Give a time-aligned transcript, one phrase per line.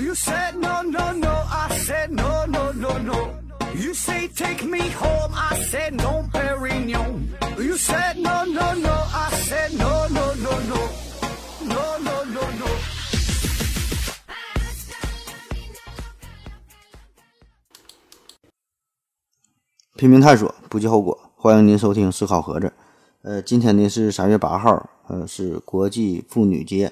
[0.00, 1.28] You said no, no, no.
[1.28, 3.34] I said no, no, no, no.
[3.74, 5.30] You say take me home.
[5.34, 7.28] I said no, Perignon.
[7.58, 8.90] You said no, no, no.
[8.90, 10.88] I said no, no, no, no.
[11.68, 12.66] No, no, no, no.
[19.96, 21.30] 拼命探索，不计后果。
[21.36, 22.72] 欢迎您收听思考盒子。
[23.20, 26.90] 呃，今天呢是三月八号，呃，是国际妇女节。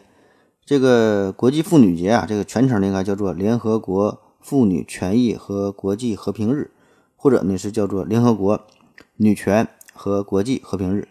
[0.69, 6.71] 这个国际妇女节啊，这个全称应该叫做联合国妇女权益和国际和平日，
[7.17, 8.61] 或者呢是叫做联合国
[9.17, 11.09] 女权和国际和平日。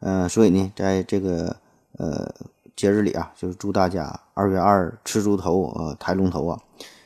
[0.00, 1.58] 呃，所以呢，在这个
[1.92, 2.34] 呃
[2.74, 6.60] 节日里啊，就是祝大家二月二吃猪头，呃，抬龙头啊，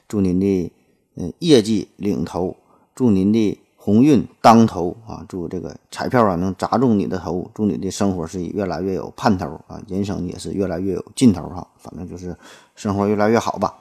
[0.08, 0.72] 祝您的
[1.16, 2.56] 呃业绩领头，
[2.94, 5.26] 祝您的鸿运当头啊！
[5.28, 11.66] 祝这个彩票啊能砸中你的头，祝你的生活是越来越有盼头啊，人生也是越来越有劲头哈。
[11.78, 12.36] 反正就是
[12.76, 13.78] 生活越来越好吧。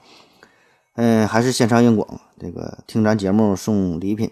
[0.96, 4.32] 嗯， 还是先上硬广，这个听咱节目送礼品，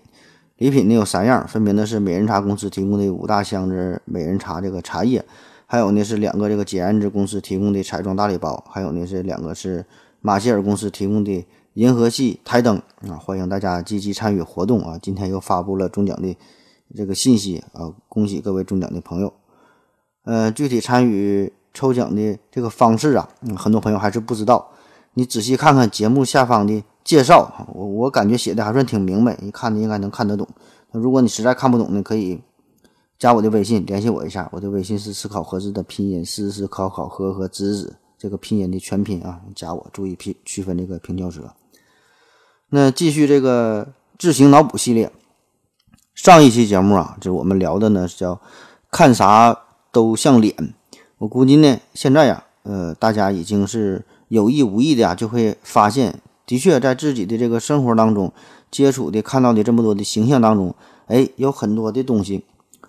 [0.57, 5.23] 礼品呢有三样，分别呢是美人茶公司提供的五大箱子美人茶这个茶叶，
[5.67, 9.85] 还有呢是两个这个简安之公司提供的彩妆大礼包，还有呢是两个是
[10.19, 11.45] 马歇尔公司提供的。
[11.73, 14.97] 银河系台灯啊，欢迎大家积极参与活动啊！
[15.01, 16.35] 今天又发布了中奖的
[16.95, 19.31] 这个信息啊，恭喜各位中奖的朋友。
[20.23, 24.71] 呃，具体参与抽奖的这个方式啊，很多朋友还是不知道。
[25.13, 30.47] 你仔细看看节目下方的介绍，我我感觉写的还算挺明白，一看呢应该能看得懂。
[30.91, 32.41] 那如果你实在看不懂呢，可以
[33.19, 41.53] 加我的微信联系我一下，我的微信是思考盒子的拼音，思思考考和和子子这个拼音的全拼啊，加我注意区区分这个平翘舌。
[42.69, 45.09] 那继续这个智行脑补系列，
[46.13, 48.41] 上一期节目啊，就我们聊的呢叫
[48.91, 49.57] 看啥
[49.93, 50.73] 都像脸。
[51.19, 58.33] 我估计呢，现在呀，呃，大家已经是有意无意的啊，就会发现，的确在自己的这个生活当中
[58.69, 60.75] 接触的、看到的这么多的形象当中，
[61.07, 62.43] 哎，有很多的东西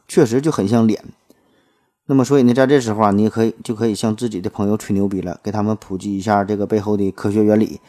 [0.08, 1.04] 确实就很像脸。
[2.10, 7.80] 那么，所以呢，在这时候啊，你也可以就可以向自己的朋友吹牛逼了，给他们普及一下这个背后的科学原理。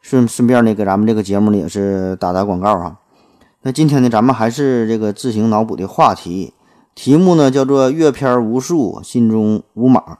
[0.00, 2.96] 顺顺便呢，给咱们这个节目呢也是打打广告哈。
[3.62, 6.52] 那今天呢，咱们还是这个自行脑补的话题，
[6.94, 10.18] 题目呢叫做“阅片无数，心中无码”。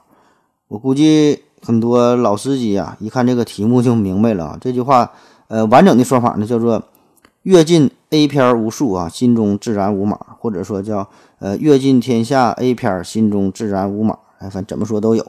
[0.67, 4.57] 我估计很多老司机啊，一看这个题目就明白了啊。
[4.59, 5.09] 这句话，
[5.47, 6.83] 呃，完整的说法呢叫做
[7.43, 11.07] “阅尽 A 片无数啊，心中自然无码”，或者说叫
[11.45, 14.17] “呃，阅尽天下 A 片，心中自然无码”。
[14.41, 15.23] 哎，反正怎么说都有，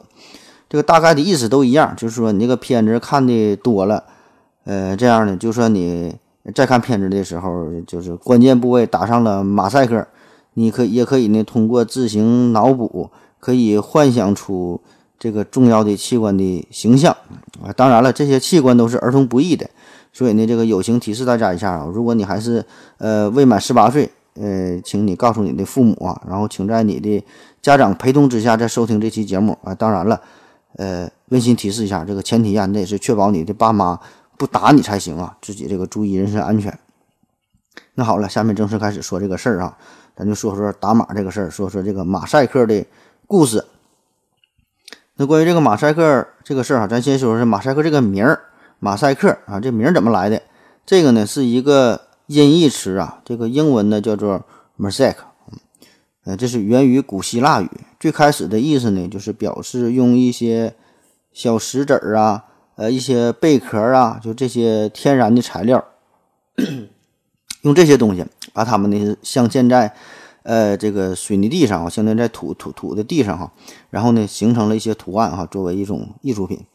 [0.67, 4.03] 这个大概的意思都一样，就是说你这个片子看的多了。
[4.65, 6.15] 呃，这样呢，就算你
[6.55, 10.07] 再看片子的时候，就是关键部位打上了马赛克，
[10.55, 14.81] 你可也可以呢，通过自行脑补，可以幻想出
[15.19, 17.15] 这个重要的器官的形象
[17.63, 17.71] 啊。
[17.75, 19.69] 当然了，这些器官都是儿童不宜的，
[20.11, 22.65] 所以呢，这个友情提示大家一下啊，如果你还是
[22.97, 24.09] 呃未满十八岁，
[24.39, 27.25] 呃，请你告诉你的父母啊，然后请在你的
[27.61, 29.73] 家长陪同之下再收听这期节目啊。
[29.75, 30.21] 当然了，
[30.75, 33.99] 呃，温馨提示一下，这个前提啊，那也是确保你的爸妈。
[34.39, 35.35] 不打你才行啊！
[35.41, 36.77] 自己这个注意人身安全。
[37.95, 39.75] 那好了，下面正式开始说这个事儿啊，
[40.15, 42.85] 咱就说说打码这个事儿，说说这个马赛克的
[43.25, 43.65] 故事。
[45.15, 48.39] 那关于这个马赛克这个事儿啊，咱先说说马赛克这个名儿，
[48.77, 50.39] 马赛克啊，这名儿怎么来的？
[50.85, 54.45] 这个呢是一个音译词啊，这个英文呢叫做
[54.77, 55.15] mosaic，
[56.23, 60.75] 呃，这是源于古希腊语，最开始的意思呢就是表示用一些
[61.33, 62.43] 小石子儿啊。
[62.75, 65.83] 呃，一些贝壳啊，就这些天然的材料，
[67.63, 68.23] 用这些东西
[68.53, 69.95] 把它们呢镶嵌在
[70.43, 73.51] 呃这个水泥地上啊，镶嵌在土土土的地上哈，
[73.89, 76.67] 然后呢形成了一些图案哈，作为一种艺术品。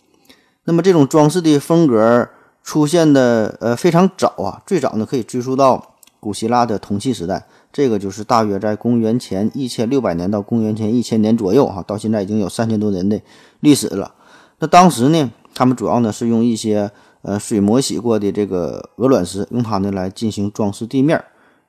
[0.64, 2.28] 那么这种装饰的风格
[2.62, 13.20] 出现的呃非常早啊，最早呢可以追溯到古希腊的铜器时代，这个就是大约在公元前一千六百年到公元前一千年左右哈，到现在已经有三千多年的
[13.60, 14.14] 历史了。
[14.58, 15.30] 那当时呢？
[15.54, 21.22] 他们主要呢是用一些呃水磨洗过的这个鹅卵石，用它呢来进行装饰地面。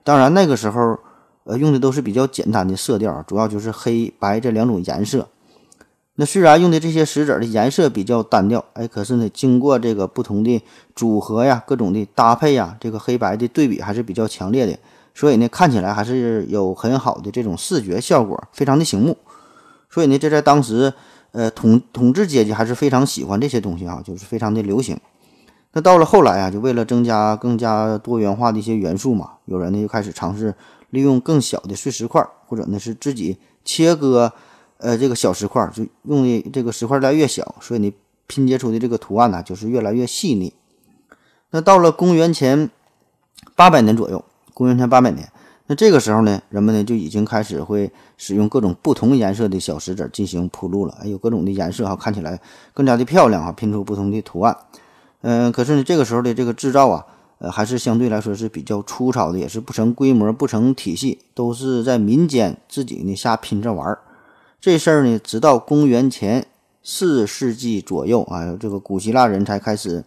[0.06, 0.98] 当然那个时候
[1.44, 5.28] 呃用的都是比较简单的色调，主要就是黑白这两种颜色。
[6.16, 10.62] 那虽然用的这些石子的颜色比较单调，哎，可是呢经过这个不同的
[10.96, 14.78] 组合呀、各种的搭配呀，这个黑白的对比还是比较强烈的，
[15.14, 19.18] 所以呢看起来还是有很好的这种视觉效果，非常的醒目。
[19.90, 20.94] 所以呢这在当时。
[21.36, 24.96] 呃，统统治阶级还是非常喜欢这些东西啊，就是非常的流行。
[25.72, 30.54] 那到了后来啊，就为了增加更加多元化的一些元素嘛，有人呢就开始尝试
[30.92, 34.32] 利用更小的碎石块，或者呢是自己切割，
[34.84, 37.94] 呃，这个小石块，就用的这个石块来越小，所以你
[38.28, 40.54] 拼接出的这个图案呢就是越来越细腻。
[41.52, 42.70] 那到了公元前
[43.56, 45.32] 八百年左右，公元前八百年，
[45.68, 52.40] 那这个时候呢，人们呢就已经开始会使用各种不同颜色的小石子进行铺路了，有各种的颜色哈，看起来
[52.74, 54.58] 更加的漂亮哈，拼出不同的图案。
[55.22, 57.06] 嗯，可是呢，这个时候的这个制造啊，
[57.38, 64.00] 呃，还是相对来说是比较粗糙的，也是不成规模、不成体系，都是在民间自己呢瞎拼着玩儿。
[64.64, 66.46] 这事儿呢，直到公元前
[66.82, 70.06] 四世纪左右啊，这个古希腊人才开始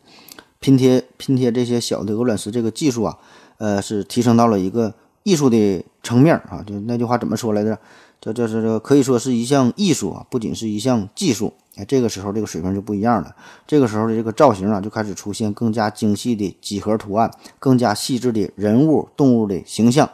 [0.60, 3.18] 拼贴拼贴这些小的鹅卵石这个技术啊，
[3.58, 4.94] 呃，是提升到了一个
[5.24, 6.64] 艺术的层面啊。
[6.66, 7.78] 就那句话怎么说来着？
[8.18, 11.52] 叫叫这这可以说是一项艺术啊，不仅是一项技术。
[11.74, 13.36] 哎，这个时候这个水平就不一样了。
[13.66, 20.08] 这个时候的这个造型啊，就开始出现更加精细的几何图案，更加细致的人物、动物的形象。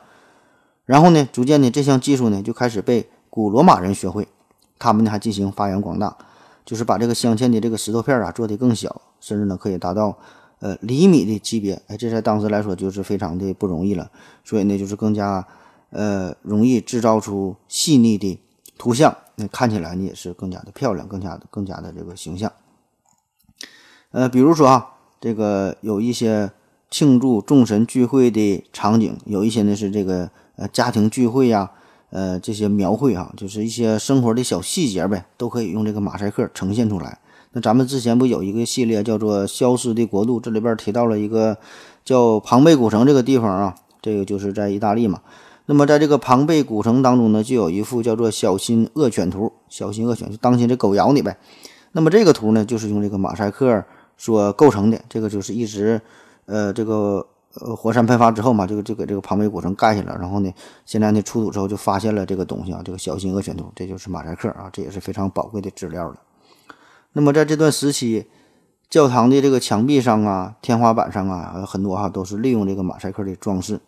[0.84, 4.28] 然后呢，逐渐的这项技术呢，就开始被古罗马人学会，
[4.78, 6.14] 他们呢还进行发扬光大，
[6.66, 10.18] 就是把这个镶嵌的这个石头片啊做得更小，甚至呢可以达到
[10.58, 11.80] 呃厘米的级别。
[11.86, 14.10] 哎，这在当时来说就是非常的不容易了。
[14.44, 15.46] 所以呢，就是更加
[15.88, 18.38] 呃容易制造出细腻的
[18.76, 19.16] 图像。
[19.36, 22.52] 那看起来呢也是更加的漂亮，更加的更加的这个形象。
[24.10, 24.90] 呃，比如说啊，
[25.22, 26.52] 这个有一些
[26.90, 31.70] 庆祝众神聚会的场景，有一些呢是这个呃家庭聚会呀，
[32.12, 37.18] 呃这些描绘啊，就是一些生活的小细节呗，都可以用这个马赛克呈现出来。
[37.54, 41.58] 那咱们之前不有一个系列叫做《消失的国度》，这里边提到了一个
[42.04, 45.20] 叫庞贝古城这个地方啊，这个就是在意大利嘛。
[45.66, 51.36] 那么，在这个庞贝古城当中呢，就有一幅叫做“小心恶犬图”，小心恶犬就当心这狗咬你呗。
[51.92, 53.84] 那么这个图呢，就是用这个马赛克
[54.16, 55.00] 所构成的。
[55.08, 56.00] 这个就是一直，
[56.46, 57.24] 呃，这个
[57.54, 60.16] 呃火山喷发之后嘛，这个就给这个庞贝古城盖下了。
[60.18, 60.52] 然后呢，
[60.86, 66.16] 现在呢出土之后就发现了这个东西啊，这个小型恶犬图，这就是马赛克啊，这也是非常宝贵的资料了。
[67.12, 68.26] 那么在这段时期，
[68.88, 73.80] 教堂的这个墙壁上啊、天花板上啊，很多哈都是利用这个马赛克的装饰。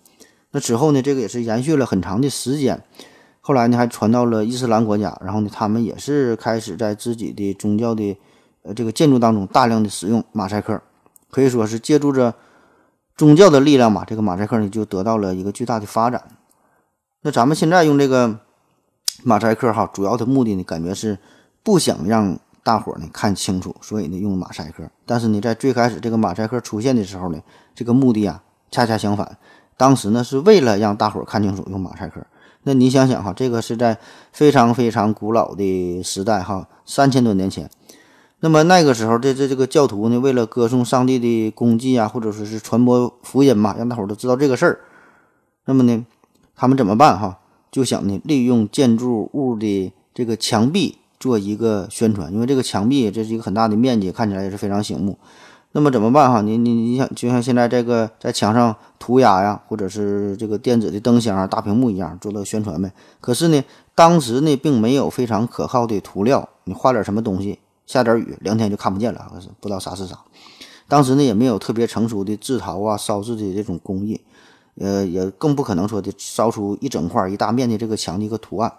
[0.50, 2.82] 那之后呢，这个也是延续了很长的时间。
[3.40, 8.16] 后来呢，还传到了伊斯兰国家，然后呢，他们也是开始在自己的宗教的
[8.62, 10.80] 呃这个建筑当中大量的使用马赛克，
[11.30, 12.34] 可以说是借助着
[13.16, 16.22] 宗教的力量嘛，这个马赛克呢就得到了一个巨大的发展。
[17.22, 18.40] 那咱们现在用这个
[19.22, 21.18] 马赛克哈，主要的目的呢，感觉是
[21.62, 24.82] 不想让大伙儿呢看清楚，所以呢用马赛克。
[25.06, 27.40] 但是呢，在最开始这个马赛克出现的时候呢，
[27.74, 29.38] 这个目的啊恰恰相反。
[29.76, 32.26] 当时呢，是为了让大伙儿看清楚用马赛克。
[32.64, 33.98] 那你想想哈，这个是在
[34.32, 37.70] 非常非常古老的时代哈，三千多年前。
[38.44, 44.80] 那么那个时候的这这个教徒呢，为了歌颂上帝的功绩啊，或者说是传播福音嘛，让大伙都知道这个事儿。
[45.64, 46.04] 那么呢，
[46.54, 47.38] 他们怎么办哈？
[47.72, 55.16] 就想呢，利用建筑物的这个墙壁做一个宣传，因为这个墙壁这是一个很大的面积，看起来也是非常醒目。
[55.72, 56.42] 那么怎么办哈？
[56.42, 62.92] 你你你想，就像现在这个在墙上涂鸦呀，或者是这个电子的灯箱啊、大屏幕一样，做到宣传呗。
[63.22, 63.64] 可是呢，
[63.94, 70.18] 当时呢并没有非常可靠的涂料，你画点什么东西，下点雨，两天就看不见了，不知道啥是啥。
[70.86, 74.20] 当时呢也没有特别成熟的制陶啊、烧制的这种工艺，
[74.76, 78.72] 呃，也更不可能说的烧出一整块一大面的这个墙的一个图案。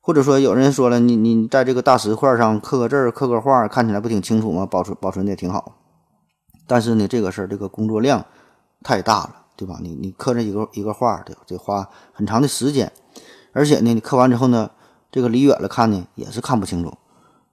[0.00, 4.66] 或者说有人说了，你你在这个大石块上刻个字、刻个画，看起来不挺清楚吗？
[4.66, 5.76] 保存保存的也挺好。
[6.66, 8.26] 但是呢，这个事儿这个工作量
[8.82, 9.78] 太大了，对吧？
[9.82, 12.92] 你你刻这一个一个画得得花很长的时间，
[13.52, 14.70] 而且呢，你刻完之后呢，
[15.10, 16.92] 这个离远了看呢也是看不清楚。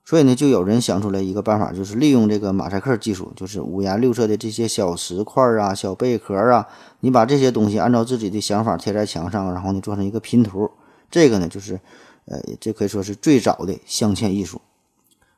[0.03, 6.67] 所以呢，就有人想出来一个办法，就是利用这个马赛克技术，就是五颜六色的这些小石块啊、小贝壳啊，
[7.01, 10.70] 你把这些东西按照自己的想法贴在墙上，然后呢做成一个拼图。
[11.10, 11.79] 这个呢，就是
[12.25, 14.60] 呃，这可以说是最早的镶嵌艺术。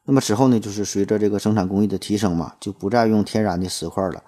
[0.06, 4.24] 那么此后呢，就是随着这个生产工艺的提升嘛，就不再用天然的石块了，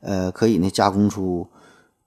[0.00, 1.46] 呃，可以呢加工出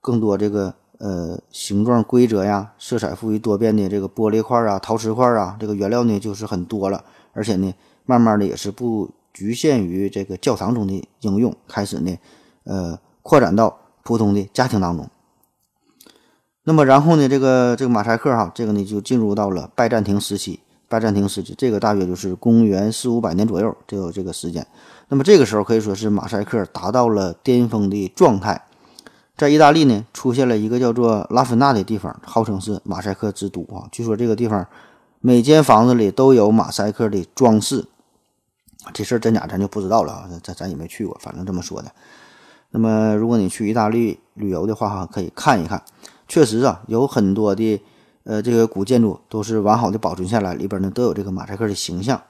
[0.00, 7.04] 更多这个呃形状规则呀、色彩富于多变的这个玻璃块啊、陶瓷块啊，这个原料呢就是很多了，
[7.34, 7.74] 而且呢，
[8.06, 12.16] 慢慢的也是不局限于这个教堂中的应用，开始呢，
[12.64, 15.08] 呃，扩展到普通的家庭当中。
[16.62, 20.60] 那么然后呢，这个这个马赛克哈，这个呢就进入到了拜占庭时期。
[20.86, 24.64] 拜占庭时期，这个大约就是公元四五百年左右，就有这个时间。
[25.08, 28.62] 那么这个时候可以说是马赛克达到了巅峰的状态。
[29.36, 33.88] 在意大利呢，出现了一个叫做拉芬纳的地方，号称是马赛克之都啊。
[33.90, 34.64] 据说这个地方
[35.26, 37.86] 每间房子里都有马赛克的装饰。
[38.92, 41.90] 这事儿真假咱就不知道了啊，咱咱也没去过，反正这么说的。
[42.72, 45.82] 那么如果你去意大利旅游的话哈，可以看一看，
[46.28, 47.82] 确实啊，有很多的。
[48.24, 52.20] 呃，这个古建筑都是完好的保存下来，里边呢都有这个马赛克的形象。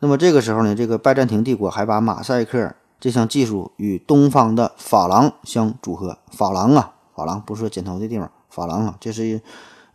[0.00, 6.18] 那么这个时候呢，这个拜占庭帝国还把马赛克这项技术与东方的珐琅相组合。
[6.30, 9.40] 珐琅啊，珐琅不是说剪头的地方，珐琅啊，这是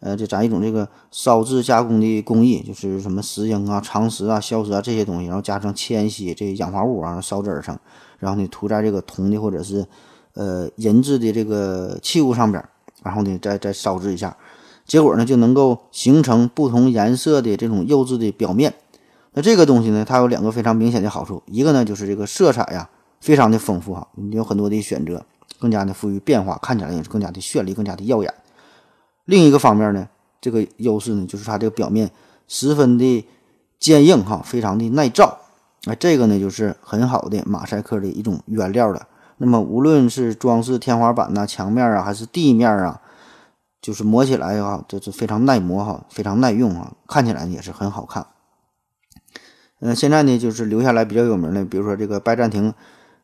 [0.02, 7.78] 呃，这咱一种这个烧制加工的工艺，就是什么石英啊、长石啊、硝石啊这些东西，然后加上铅锡这氧化物啊，烧制而成，
[8.18, 9.86] 然后呢涂在这个铜的或者是
[10.36, 12.64] 呃银质的这个器物上边，
[13.04, 14.38] 然后呢再再烧制一下，
[14.86, 18.74] 结果呢就能够形成不同颜色的这种釉质的表面。
[19.34, 22.90] 那这个东西呢，它有两个非常明显的好处，一个呢就是这个色彩呀
[23.20, 25.26] 非常的丰富哈，你有很多的选择，
[25.60, 28.34] 更加的富于变化，看起来也是更加的绚丽，更加的耀眼。
[29.30, 30.10] 另一个方面呢，
[30.42, 32.10] 这个优势呢，就是它这个表面
[32.48, 33.28] 十分的
[33.78, 35.38] 坚硬哈，非常的耐造。
[35.86, 39.08] 哎，这个呢就是很好的马赛克的一种原料了。
[39.38, 43.00] 那么无论是装饰天花板呐、墙面啊，还是地面啊，
[43.80, 48.26] 就是磨起来啊，这是非常耐磨哈，非常耐用啊，看起来也是很好看。
[49.80, 52.74] 呃，现在呢就是留下来比较有名的，比如说这个拜占庭，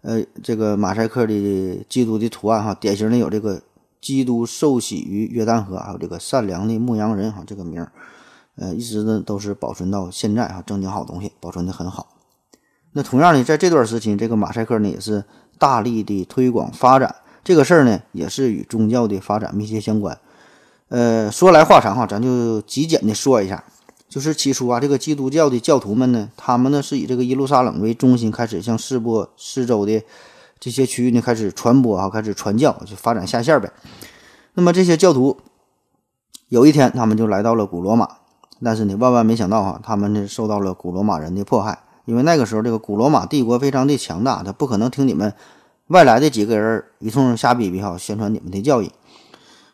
[0.02, 3.64] 呃，这个马赛克的基督的图案哈，典型的有这个。
[4.06, 7.92] 基督受洗于约旦河，还有这个善良的牧羊人哈，这个名儿，
[8.56, 12.10] 呃，一直呢都是保存到现在哈，正经好东西，保存的很好。
[12.94, 15.24] 那同样呢，在这段时期，这个马赛克呢也是
[15.58, 20.16] 大力的推广发展，这个事儿呢也是与宗教的发展密切相关。
[20.90, 23.64] 呃，说来话长哈，咱就极简的说一下，
[24.08, 30.04] 就是起初啊，这个基督教的教徒们呢，他们呢是以这个耶路撒冷为中心，开始向四波四周的。
[30.60, 33.72] 这些区域呢开始传播啊，开始传教，就发展下线呗。
[34.54, 35.38] 那么这些教徒
[36.48, 38.08] 有一天，他们就来到了古罗马，
[38.64, 45.34] 但是呢，万万没想到哈，他们呢受到了古罗马人的迫害，因为那个时候这个古罗马帝国非常的强大，他不可能听你们
[45.88, 48.92] 外来的几个人一通瞎逼逼哈，宣传你们的教义。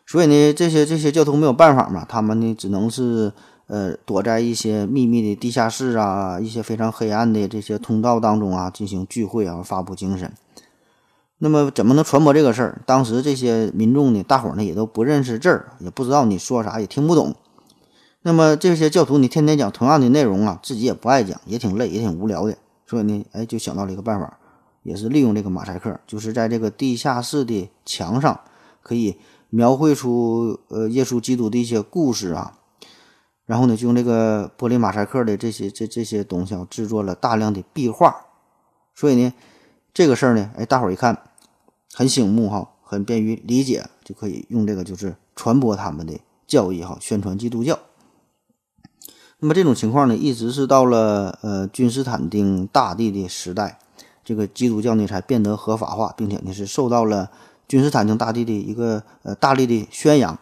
[0.04, 3.32] 所以呢，这些这些教徒没有办法嘛，他们呢只能是
[3.68, 10.30] 呃躲在一些秘密的地下室啊，一些非常黑暗的这些通道当中啊进行聚会啊，发布精神。
[11.44, 12.82] 那么怎么能传播这个事儿？
[12.86, 17.34] 当时这些民众呢，大伙儿呢也都不认识字儿，也不知道你说啥，也听不懂。
[18.22, 22.56] 那么这些教徒你天天讲同样的内容啊，自己也不爱讲，也挺累，也挺无聊的。
[22.86, 24.38] 所以呢，哎，就想到了一个办法，
[24.84, 28.38] 也是利用这个马赛克，就是在这个地下室的墙上，
[28.80, 29.18] 可以
[29.50, 32.56] 描绘出呃耶稣基督的一些故事啊。
[33.46, 38.14] 然后呢，就用这个玻璃马赛克的这些这这些东西啊，制作了大量的壁画。
[38.94, 39.32] 所以呢，
[39.92, 41.18] 这个事儿呢，哎，大伙儿一看。
[41.94, 47.78] 很醒目哈，很便于理解，就可以用这个就是传播他们的教义哈，宣传基督教。
[49.38, 53.78] 那么这种情况呢，一直是到了呃君士坦丁大帝的时代，
[54.24, 57.30] 这个基督教呢才变得合法化，并且呢是受到了
[57.68, 60.38] 君士坦丁大帝的一个呃大力的宣扬。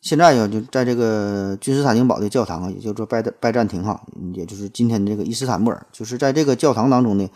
[0.00, 4.00] 现在呀，就在这个君士坦丁堡的教堂啊，也叫做拜拜占庭哈，
[4.32, 7.28] 也就是今天的这个伊斯坦布尔，就是在这个教堂当中呢，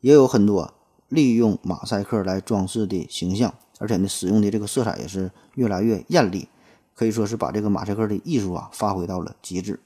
[0.00, 0.72] 也有很多。
[1.08, 6.48] 利用马赛克来装饰的形象，而且呢，使用的这个色彩也是越来越艳丽，
[6.94, 9.78] 可以说是把这个马赛克的艺术啊发挥到了极致。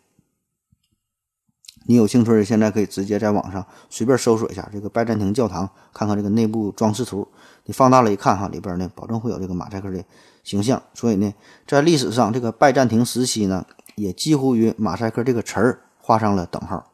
[1.85, 7.29] 你有兴趣的，现在可以直接在网上随便搜索一下这个拜占庭教堂，看看这个内部装饰图。
[7.65, 10.03] 你放大了一看哈，里边呢保证会有这个马赛克的
[10.43, 10.83] 形象。
[10.95, 11.35] 所以呢，
[11.67, 16.91] 在历史上这个拜占庭时期呢，也几乎与马赛克这个词儿画上了等号。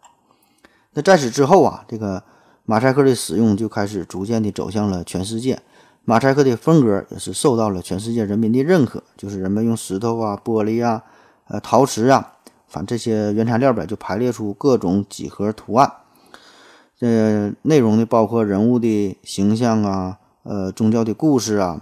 [0.95, 2.25] 那在此之后啊，这个。
[2.67, 5.61] 马赛克的使用就开始逐渐的走向了全世界，
[6.05, 9.03] 马赛克的风格也是受到了全世界人民的认可。
[9.17, 11.03] 就是人们用石头啊、玻璃啊、
[11.47, 12.33] 呃陶瓷啊，
[12.67, 15.91] 反正这些原材料呗，就排列出各种几何图案。
[16.99, 21.81] 呃，内容呢包括人物的形象啊，呃宗教的故事啊，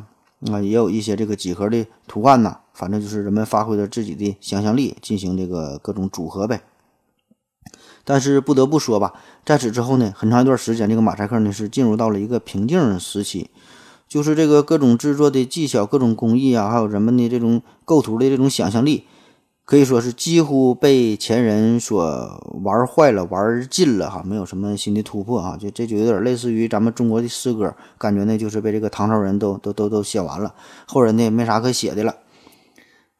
[0.52, 2.58] 啊也有一些这个几何的图案呐。
[2.74, 6.60] 反正就是人们发挥了自己的想象力，进行这个各种组合呗。
[8.04, 13.48] 但是不得不说吧，在此之后呢，很长一段时间，这个马赛克呢是进入到了一个瓶颈时期，
[14.06, 19.04] 就是这个各种制作的技巧、各种工艺啊，还有人们的这种构图的这种想象力，
[19.64, 30.54] 可以说是几乎被前人所玩坏了、玩尽了哈，没有什么新的突破啊，就这就有点类似于咱们中国的诗歌，感觉呢就是被这个唐朝人都都都都写完了，
[30.86, 32.14] 后人呢也没啥可写的了。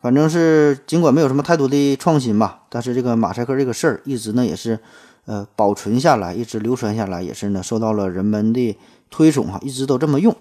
[0.05, 4.79] 反正是尽管没有什么太多的创新吧，但是这个马赛克这个事儿一直呢也是，
[5.25, 8.77] 呃，保存下来，一直流传下来，也是呢受到了人们的
[9.09, 10.37] 推崇哈，一直都这么用。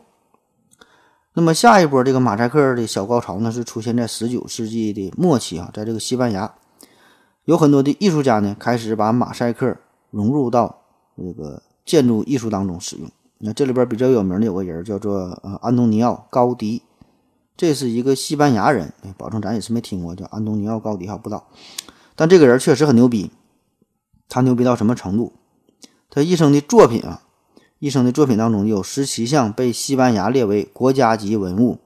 [1.35, 6.53] 那么下一波这个马赛克的小高潮呢，是出现在十九世纪的末期啊，在这个西班牙，
[7.45, 9.77] 有很多的艺术家呢开始把马赛克
[10.11, 10.81] 融入到
[11.15, 13.09] 这个建筑艺术当中使用。
[13.37, 16.81] 那这里边比较有名的有个人叫做呃安东尼奥·高迪。
[17.55, 21.47] 这是一个西班牙人，保证咱也是没听过，叫安东尼奥·高迪哈，不知道。
[22.15, 23.31] 但这个人确实很牛逼，
[24.27, 25.33] 他牛逼到什么程度？
[26.09, 27.23] 他一生的作品啊，
[27.79, 31.79] 一生的作品当中有十七项被西班牙列为国家级文物，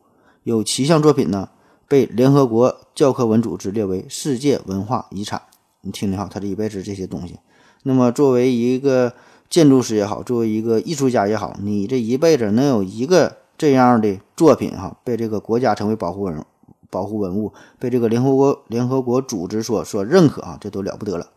[0.43, 1.49] 有七项作品呢
[1.87, 5.41] 被联合国教科文组织列为世界文化遗产。
[5.81, 7.39] 你听听哈，他这一辈子这些东西。
[7.83, 9.13] 那么作为一个
[9.49, 16.45] 建筑师也好，作为一个艺术家也好，你这一辈子能有一个这样的作品哈，被这个国家成为保护文
[16.89, 21.27] 保护文物，被这个联合国联合国组织所所认可啊，这都了不得了。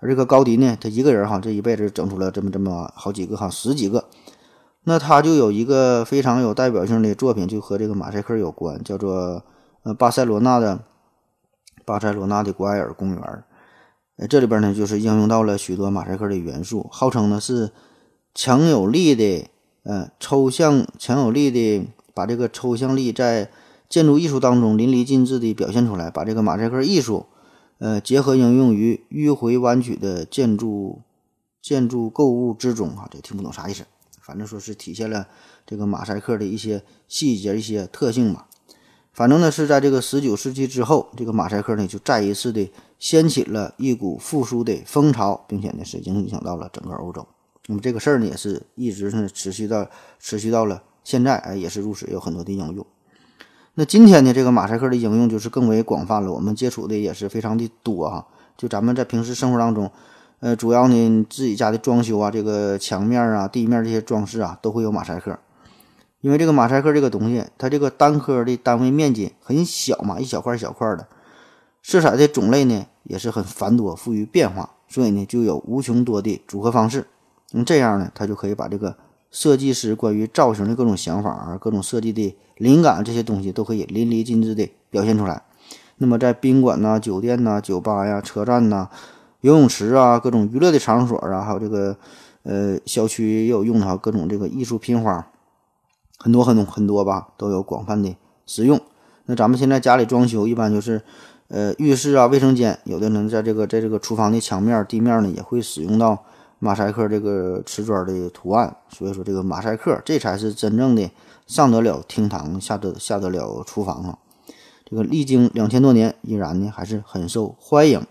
[0.00, 4.04] 而这个高迪呢，他一个人哈，这一辈子整出了这么这么好几个哈，十几个。
[4.84, 9.42] 那他就有一个非常有代表性的作品，就和这个马赛克有关，叫做
[9.82, 10.80] 呃巴塞罗那的
[11.84, 13.44] 巴塞罗那的古埃尔公园。
[14.18, 17.72] 呃，这里边呢就是应用到了许多马赛克的元素，号称呢是
[18.34, 19.50] 强有力的，
[19.88, 23.50] 呃，抽象强有力的，把这个抽象力在
[23.88, 27.24] 建筑艺术当中淋漓尽致的表现出来，把这个马赛克艺术。
[27.78, 31.00] 呃，结合应用于迂回弯曲的建筑
[31.62, 33.84] 建筑构物之中啊，这听不懂啥意思，
[34.20, 35.26] 反正说是体现了
[35.64, 38.46] 这个马赛克的一些细节、一些特性吧。
[39.14, 47.26] 反正呢是在这个十九世纪之后，这个马赛克呢就再一次的掀起了一股复苏的风潮，并且呢是影响到了整个欧洲。
[47.70, 49.86] 那么这个事儿呢也是一直是持续到
[50.18, 52.86] 持续到了现在，哎，也是如此，有很多的应用。
[53.74, 58.26] 那今天呢，这个马赛克的应用就是更为广泛了，我们接触的也是非常的多哈。
[58.56, 59.90] 就咱们在平时生活当中，
[60.40, 65.38] 呃，主要呢自己家的装修啊，这个墙面啊、地面这些装饰啊，都会有马赛克。
[66.22, 71.06] 因为这个马赛克这个东西，它这个单颗的单位面积很小嘛，一小块一小块的，
[71.82, 77.06] 色彩的种类呢也是很繁多，富于变化，所以呢就有无穷多的组合方式。
[77.52, 78.96] 那这样呢，它就可以把这个
[79.30, 82.36] 设计师关于造型的各种想法啊，各种设计的。
[82.58, 85.44] 灵感这些东西都可以淋漓尽致地表现出来。
[85.98, 88.88] 那么在宾馆呐、酒店呐、酒吧呀、车站呐、
[89.42, 91.96] 游泳池啊、各种娱乐的场所啊，还有这个
[92.42, 95.30] 呃小区也有用的各种这个艺术拼花，
[96.18, 98.80] 很多很多很多吧，都有广泛的使用。
[99.26, 101.02] 那咱们现在家里装修，一般就是
[101.46, 106.24] 呃浴室啊、卫生间，有的人在这个在这个厨房的墙面、地面呢，也会使用到
[106.58, 108.76] 马赛克这个瓷砖的图案。
[108.88, 111.10] 所以说，这个马赛克这才是真正的。
[111.46, 114.18] 上得了厅堂，下得下得了厨房啊！
[114.84, 118.06] 这个历经两千多年，依然呢还是很受欢迎。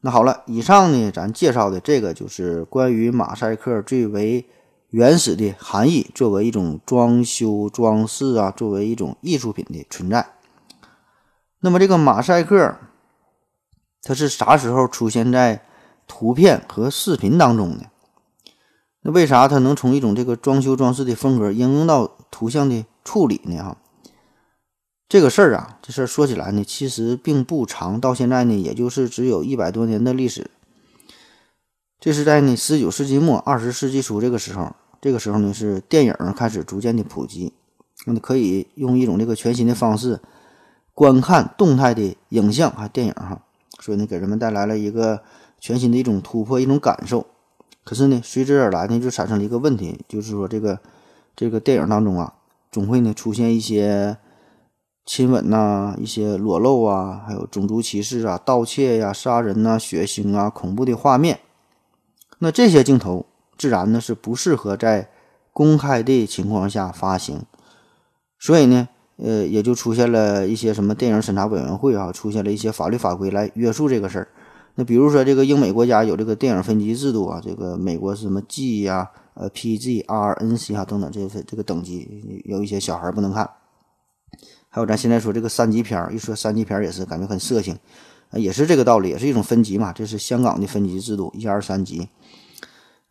[0.00, 4.46] 那好了，以上呢咱介绍的这个就是关于马赛克最为
[4.88, 10.26] 原始的含义，作为一种装修装饰啊，作为一种艺术品的存在。
[11.60, 12.74] 那么这个马赛克，
[14.02, 15.62] 它是啥时候出现在
[16.08, 17.84] 图片和视频当中呢？
[19.02, 23.62] 那为啥它能从一种这个装修装饰的风格应用到图像的处理呢？
[23.62, 23.76] 哈，
[25.08, 30.50] 这个事儿啊，这事儿说起来呢，其实并不长，到现在呢，也就是只有一百多年的历史。
[32.00, 37.52] 这是在呢十九世纪末二十世纪初这个时候，这个时候呢是电影开始逐渐的普及，
[38.06, 40.20] 那么可以用一种这个全新的方式
[40.94, 43.42] 观看动态的影像啊电影哈，
[43.80, 45.22] 所以呢给人们带来了一个
[45.60, 47.26] 全新的一种突破，一种感受。
[47.84, 50.78] 可是呢，随之而来呢，就产生了一个问题，就是说这个
[51.34, 52.34] 这个电影当中啊，
[52.70, 54.18] 总会呢出现一些
[55.06, 61.40] 亲吻呐、一些裸露啊，还有种族歧视啊、盗窃呀、杀人呐、血腥啊、恐怖的画面。
[62.40, 63.24] 那这些镜头
[63.56, 65.08] 自然呢是不适合在
[65.52, 67.40] 公开的情况下发行，
[68.38, 74.28] 所以呢，呃，也就出现了一些什么电影审查委员会啊，出现了一些法律法规来约束这个事儿。
[74.78, 83.50] 那比如说，这个英美国家有这个电影分级制度啊，这个美国是什么 G 呀、呃 PG、R、NC 啊等等这些这个等级，有一些小孩不能看。
[84.68, 87.76] 还有咱现在说这个三级片儿，一说三级片儿也是感觉很色情，
[88.34, 89.92] 也是这个道理，也是一种分级嘛。
[89.92, 92.06] 这是香港的分级制度，一二三级。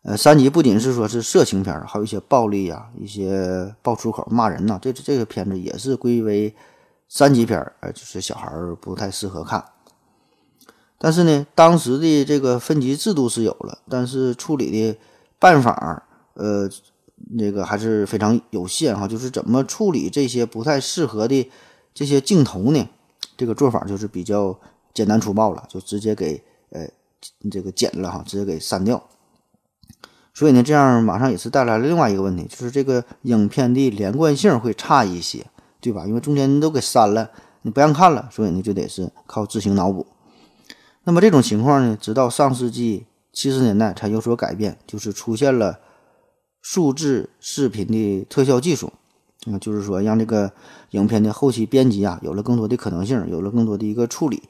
[0.04, 6.54] 呃，三级不仅是说是色情片儿，还有一些暴力呀、一些爆粗口、骂人呐，这这个片子也是归为
[7.10, 8.50] 三级片儿，呃，就是小孩
[8.80, 9.62] 不太适合看。
[10.98, 14.98] 但是呢，当时的这个分级制度是有了，但是处理的
[15.38, 16.02] 办法，
[16.34, 16.68] 呃，
[17.30, 19.06] 那个还是非常有限哈。
[19.06, 21.48] 就是怎么处理这些不太适合的
[21.94, 22.88] 这些镜头呢？
[23.36, 24.58] 这个做法就是比较
[24.92, 26.84] 简单粗暴了，就直接给呃
[27.48, 29.00] 这个剪了哈，直接给删掉。
[30.34, 35.46] 所以呢，这样马上也是带来了另外一个问题，就是这个影片的连贯性会差一些，
[35.80, 36.04] 对吧？
[36.06, 37.30] 因为中间都给删了，
[37.62, 40.04] 你不让看了，所以呢就得是靠自行脑补。
[41.08, 45.78] 那么这种情况呢，直到上世纪七十年代才有所改变，就是出现了
[46.60, 48.92] 数字视频的特效技术，
[49.46, 50.52] 那就是说让这个
[50.90, 54.42] 影片的后期编辑啊有了更多的可能性，有了更多的一个处理。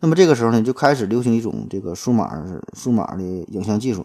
[0.00, 4.04] 那么这个时候呢，就开始流行一种这个数码数码的影像技术，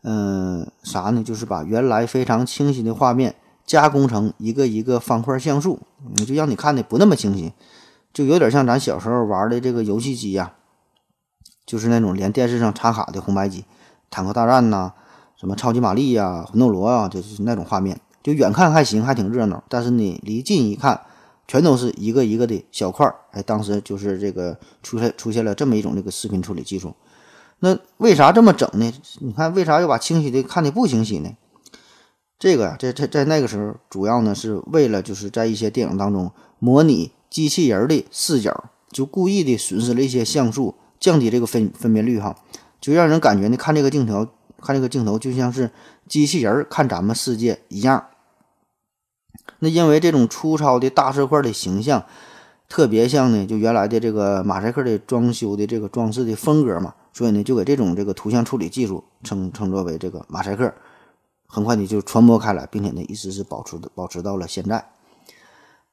[0.00, 1.22] 嗯，啥呢？
[1.22, 3.34] 就是把原来非常清晰的画面
[3.66, 5.78] 加工成一个一个方块像素，
[6.14, 7.52] 你就让你看的不那么清晰，
[8.14, 10.54] 就有点像咱小时候玩的这个游戏机呀，
[11.66, 13.64] 就是那种连电视上插卡的红白机，
[14.10, 14.92] 坦克大战呐，
[15.36, 18.00] 什么超级玛丽呀、魂斗罗啊，就是那种画面。
[18.22, 21.02] 就远看还行，还挺热闹，但是你离近一看，
[21.46, 23.14] 全都是一个一个的小块儿。
[23.32, 26.94] 哎，当时就是这个出现出现了这么一种这个视频处理技术。
[27.58, 28.92] 那为啥这么整呢？
[29.20, 31.36] 你看为啥要把清晰的看的不清晰呢？
[32.38, 40.74] 这个呀，在在在那个时候，主要呢是为了就是在一些电影当中模拟机器人的视角，就故意的损失了一些像素，
[41.04, 42.34] 降低这个分分辨率哈，
[42.80, 44.26] 就让人感觉呢看这个镜头
[44.62, 45.70] 看这个镜头就像是
[46.08, 48.06] 机器人看咱们世界一样。
[49.58, 52.06] 那因为这种粗糙的大色块的形象，
[52.70, 60.72] 特别像呢，就原来的这个马赛克的装修的这个装饰的风格嘛，所以呢，就给这种这个图像处理技术称称作为这个马赛克，
[61.46, 64.82] 很快的就传播开来，并且呢，一直是保持保持到了现在。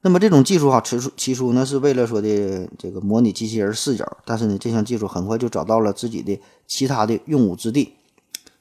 [0.02, 7.94] 那么这种技术哈，起初起初呢是为了说的这个模拟机器人视角，但是呢，这项技术很快就找到了自己的其他的用武之地，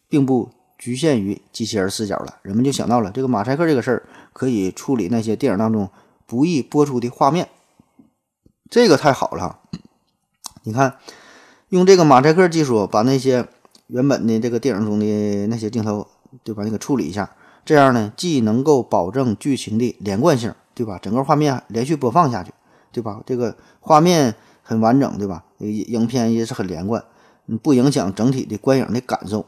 [0.08, 0.50] 并不。
[0.78, 5.92] 局限于机器人视角了，人们就想到了这个马赛克这个事儿，可以处理那些电影当中
[6.26, 7.48] 不易播出的画面，
[8.68, 9.60] 这个太好了。
[10.64, 10.98] 你看，
[11.70, 13.48] 用这个马赛克技术，把那些
[13.86, 16.08] 原本的这个电影中的那些镜头，
[16.44, 16.64] 对吧？
[16.64, 21.00] 你给处理一下，这样呢，既能够保证剧情的连贯性，对吧？
[21.02, 22.52] 整个画面连续播放下去，
[22.92, 23.22] 对吧？
[23.26, 25.44] 这个画面很完整，对吧？
[25.60, 27.04] 影片也是很连贯，
[27.62, 29.46] 不影响整体的观影的感受。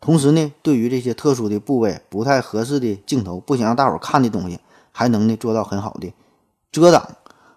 [0.00, 4.58] 同时呢，对于这些特殊的部位、不太合适的镜头、不想让大伙儿看的东西，
[4.92, 6.12] 还能呢做到很好的
[6.72, 7.06] 遮挡。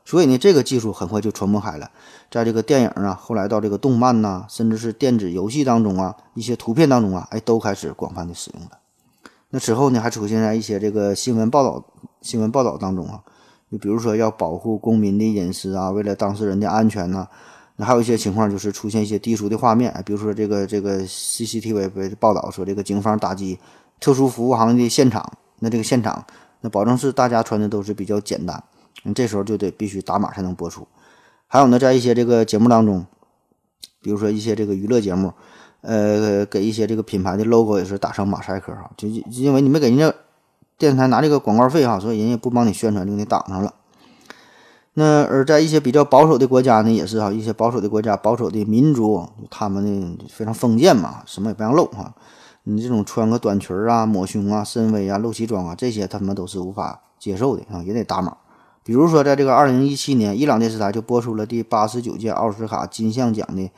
[0.06, 1.90] 所以呢，这个技术很快就传播开了，
[2.30, 8.72] 在这个电影啊，后来到这个动漫呐，甚至是电子游戏当中啊，一些图片当中啊，哎，都开始广泛的使用了。
[9.52, 11.86] 那此后呢，还出现在一些这个新闻报道、
[12.24, 13.22] 新闻报道当中啊，
[13.72, 17.28] 就比如说要保护公民的隐私啊，为了当事人的安全呐。
[17.76, 23.58] 那还有一些情况，就是出现一些低俗的画面，比如说这个这个 CCTV 报道说，这个警方打击
[24.00, 26.24] 特殊服务行业的现场，那这个现场，
[26.62, 28.64] 那保证是大家穿的都是比较简单，
[29.02, 30.88] 你这时候就得必须打码才能播出。
[31.48, 33.08] 还有呢，在一些这个节目当中，
[34.04, 35.34] 比如说一些这个娱乐节目，
[35.82, 40.14] 呃，给一些这个品牌的 logo 也是打上马赛克哈，就因为你没给人家
[40.78, 43.74] 电视台拿这个广告费哈，所以人家不帮你宣传，就给你挡上了。
[44.96, 52.14] 那而在一些比较保守的国家呢，也是哈，一些保守的国家、保守的民族，他们呢非常封建嘛，什么也不让露哈。
[52.66, 58.38] 你这种穿个短裙啊、抹胸啊、深 V 啊、露脐装啊，这些他们都是无法接受的啊，也得打码。
[58.84, 63.72] 比如说，在这个二零一七年，伊朗电视台就播出了第八十九届奥斯卡金像奖的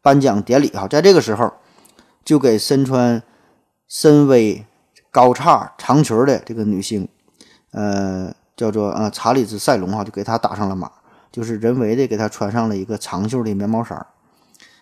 [0.00, 1.52] 颁奖典礼哈，在这个时候，
[2.24, 3.22] 就给身穿
[3.88, 4.64] 深 V
[5.10, 7.08] 高叉长裙的这个女星，
[7.72, 8.34] 呃。
[8.56, 10.90] 叫做呃查理兹塞隆哈，就给她打上了码，
[11.32, 14.06] 就是人为的给她穿上了一个长袖的棉毛衫。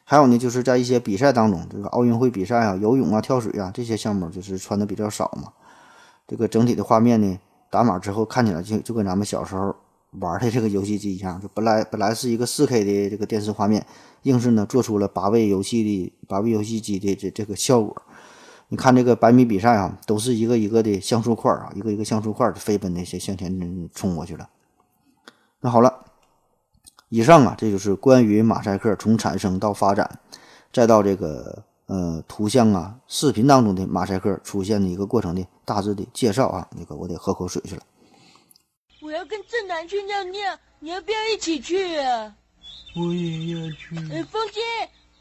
[0.02, 5.52] 还有呢，就是在一些比赛当中，这个奥运会比赛啊，游泳啊、跳水啊这些项目，就是穿的比较少嘛。
[6.26, 7.38] 这个整体的画面呢，
[7.70, 9.72] 打码之后看起来就就跟咱们小时候
[10.18, 13.86] 玩的这个游戏机一样，就本来本来是一个四 K 的这个电视画面，
[14.22, 18.02] 硬是呢做出了八位游戏的八位游戏机的这这个效果。
[18.70, 24.50] 你看这个百米比赛啊，都是一个一个的像素块啊，一个一个像素块飞奔那些向前冲过去了。
[25.60, 26.04] 那好了，
[27.08, 30.20] 以上啊，这就是关于马赛克从产生到发展，
[30.70, 36.68] 再到这个呃图像啊、视频当中的马赛克出现的一个过程的大致的介绍啊。
[36.76, 37.82] 那个我得喝口水去了。
[39.00, 42.34] 我要跟正南去尿尿，你要不要一起去啊？
[42.96, 43.96] 我也要去。
[44.12, 44.60] 哎，风姐。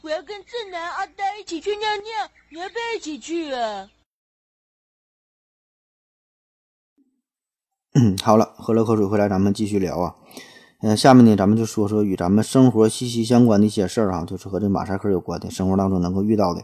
[0.02, 3.90] 我要跟正南、阿呆一起去尿尿，你要不要一起去啊？
[8.24, 10.16] 好了，喝了口水回来，咱们继续聊啊。
[10.82, 16.64] 嗯，下面呢，咱们就说说与咱们生活息息相关的一些事儿啊，就是和这马赛克有关的，生活当中能够遇到的。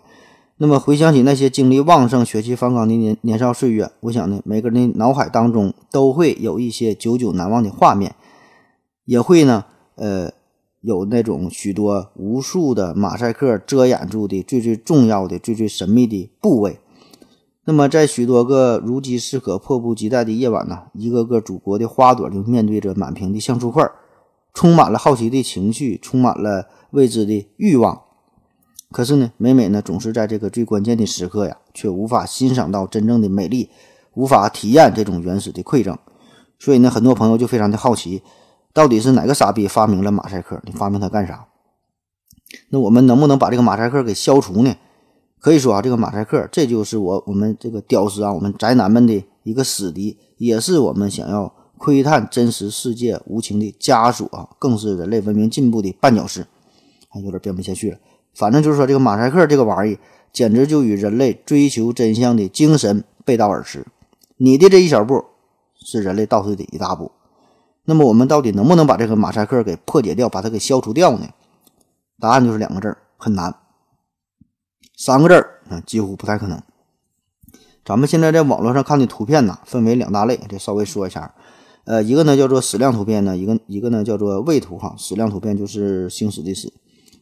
[0.57, 8.15] 那么回想起那些精力旺盛、血气方刚的年年少岁月，我想呢，每个人的脑海当中都会有一些久久难忘的画面，
[9.05, 9.65] 也会呢，
[9.95, 10.31] 呃。
[10.83, 16.77] 有那种许多无数的马赛克遮掩住的最最重要的、最最神秘的部位。
[17.63, 23.89] 那么，在许多个如饥似渴、迫不及待的夜晚呢，一个个祖国的花朵就面对着满屏的像素块，
[24.53, 28.01] 充满了好奇的情绪，充满了未知的欲望。
[28.91, 33.69] 可是呢，每每呢，总是在这个最关键的时刻呀，却无法欣赏到真正的美丽，
[34.15, 35.97] 无法体验这种原始的馈赠。
[36.59, 38.21] 所以呢，很多朋友就非常的好奇。
[38.73, 40.59] 到底是哪个傻逼发明了马赛克？
[40.65, 41.45] 你发明它干啥？
[42.69, 44.75] 那我们能不能把这个马赛克给消除呢？
[45.39, 56.47] 可以说啊，这个马赛克这就是我我们这个屌丝啊，我们宅男们的一个死敌，也是我们想要窥探真实世界无情的枷锁啊，更是人类文明进步的绊脚石。
[57.09, 57.97] 还有点编不下去了，
[58.33, 59.99] 反正就是说这个马赛克这个玩意，
[60.31, 63.85] 简直就与人类追求真相的精神背道而驰。
[64.37, 65.25] 你的这一小步，
[65.75, 67.11] 是人类倒退的一大步。
[67.85, 71.27] 那么我们到底能不能把这个马赛克给破解掉，把它给消除掉呢？
[72.19, 73.55] 答案就是两个字儿，很难。
[74.97, 76.61] 三个字儿啊，几乎不太可能。
[77.83, 81.33] 咱们现在在网络上看的图片呢，分为两大类，这稍微说一下。
[81.83, 84.95] 呃，一个呢叫做矢量图片呢，一个一个呢叫做位图哈。
[84.97, 86.71] 矢量图片就是行驶的矢，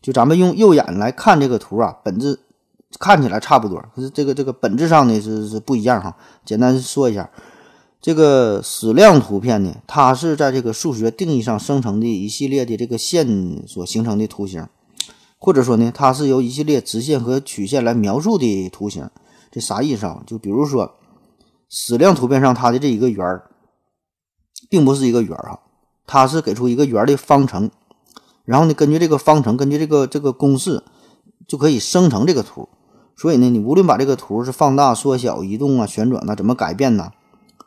[0.03, 2.39] 就咱们用右眼来看这个图啊，本质
[2.99, 6.15] 看起来差不多，可是这个这个本质上呢是是不一样哈。
[6.45, 7.27] 简单说一下，
[8.01, 14.67] 这个矢量图片呢，它是在这个数学定义上生成的一系列的这个线所形成的图形。
[15.37, 19.09] 或者说呢，它是由一系列直线和曲线来描述的图形，
[19.51, 20.23] 这啥意思啊？
[20.25, 20.95] 就比如说，
[21.69, 23.41] 矢量图片上它的这一个圆，
[24.69, 25.59] 并不是一个圆儿哈，
[26.05, 27.69] 它是给出一个圆的方程，
[28.45, 30.83] 然后呢，根据这个方程，根据这个这个公式，
[31.47, 32.69] 就可以生成这个图。
[33.15, 37.11] 所以呢，你无论把这个图是放大、缩小、移动啊、旋转呐，怎么改变呢？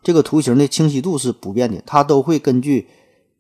[0.05, 2.87] 这个图形的清晰度是不变的，它都会根据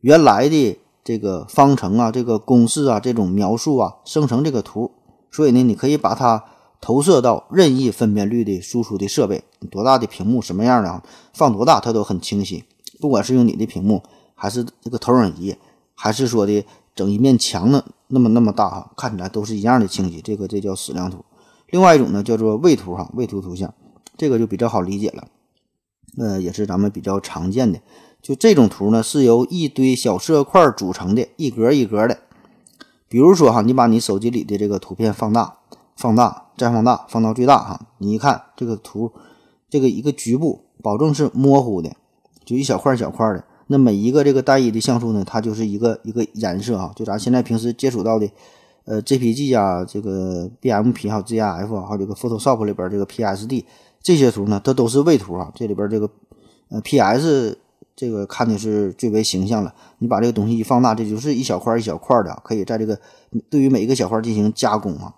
[0.01, 0.81] 原来的。
[1.07, 4.91] 这个方程啊，这个公式啊，这种描述啊，生成这个图，
[5.31, 6.43] 所以呢，你可以把它
[6.81, 11.03] 投射到任意分辨率的输出的设备，多大的屏幕，什么样的啊，
[11.35, 12.65] 放多大它都很清晰。
[13.01, 14.03] 不管是用你的屏幕，
[14.35, 15.55] 还是这个投影仪，
[15.95, 20.23] 还是说的整一面墙呢，那么那么大哈，看起来都是一样的清晰。
[20.23, 21.23] 这个这叫矢量图。
[21.69, 23.75] 另外一种呢，叫做位图哈，位图图像，
[24.17, 25.29] 这个就比较好理解了，
[26.19, 27.81] 呃，也是咱们比较常见的。
[28.23, 32.19] 就这种图呢，是由一堆小色块组成的，一格一格的。
[33.09, 35.59] 比如说哈，你把你手机里的这个图片放大、
[35.95, 39.13] 放大、再放大，放到最大哈，你一看这个图，
[39.69, 41.95] 这个一个局部保证是模糊的，
[42.45, 43.45] 就一小块小块的。
[43.67, 46.93] 那每一个这个单一的像素呢，它就是一个一个颜色哈。
[46.97, 48.29] 就咱现在平时接触到的，
[48.85, 53.65] 呃，JPG 啊，这个 BMP 还有 GIF，还有这个 Photoshop 里边这个 PSD
[54.05, 55.51] 这些图呢，它都是位图啊。
[55.57, 56.09] 这里边这个
[56.69, 57.59] 呃 PS。
[57.97, 59.73] 这个看的是最为形象了。
[59.99, 62.99] 你把这个东西一放大，这就是一小块一小块的，可以在这个
[63.49, 65.15] 对于每一个小块进行加工啊。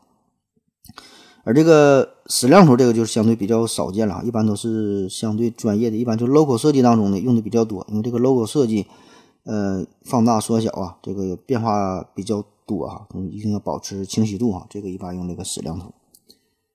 [1.45, 7.83] 而这个矢量图，这个就是相对比较少见了，一般都是相对专业的，一般就 logo 设计当中呢用的比较多。
[7.89, 8.87] 因为这个 logo 设计，
[9.45, 14.67] 呃，放大缩小啊，这个变化比较多啊，一定要保持清晰度啊。
[14.69, 15.95] 这个一般用这个矢量图。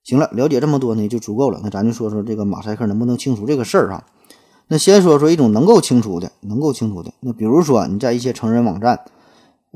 [0.03, 1.59] 行了，了解这么多呢就足够了。
[1.63, 4.03] 那咱就说说这个马赛克能不能清除这个事儿啊？
[4.67, 7.11] 那先说说一种能够清除的，能够清除的。
[7.19, 8.99] 那比如说你在一些成人网站，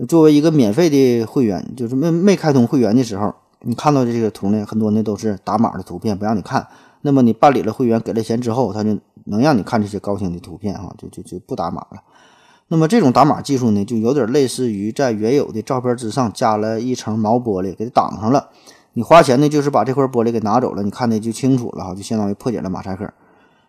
[0.07, 6.67] 作为一个免费的会员，就是没没开通会员的时候，你看到的这个图呢，很多呢都是打码的图片，不让你看。
[7.01, 12.01] 那么你办理了会员，给了钱之后，他就能让你看这些高清的图片啊，就就就不打码了。
[12.67, 18.49] 那么这种打码技术呢，就有点类似于在原有的照片之上加了一层毛玻璃，给它挡上了。
[18.95, 23.13] 你花钱呢，就是把这块玻璃给拿走了，你看的就清楚了哈，就相当于破解了马赛克。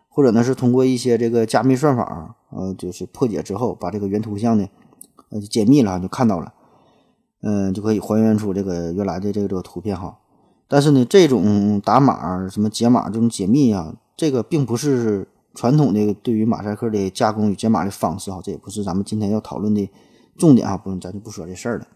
[0.09, 4.67] 或者呢是通过一些这个加密算法，呃，就是破解之后，把这个原图像呢，
[5.31, 6.55] 呃，解密了就看到了，
[7.43, 10.17] 嗯，就可以还原出这个原来的这个这个图片哈。
[10.69, 19.91] 但是呢，这种打码、什么解码、这种解密啊，这个并不是传统的对于马赛克的加工与解码的方式哈，这也不是咱们今天要讨论的
[20.39, 21.87] 重点哈，不，咱就不说这事儿了。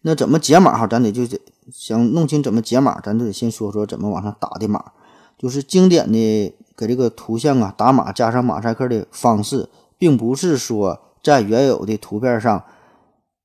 [0.00, 0.86] 那怎么解码哈？
[0.86, 1.38] 咱得就得
[1.72, 4.92] 想弄清怎么解码，咱就得先说说怎么往上打的码，
[5.38, 6.54] 就是经典的。
[6.78, 12.62] 给这个图像啊打码加上马赛克的方式，并不是说在原有的图片上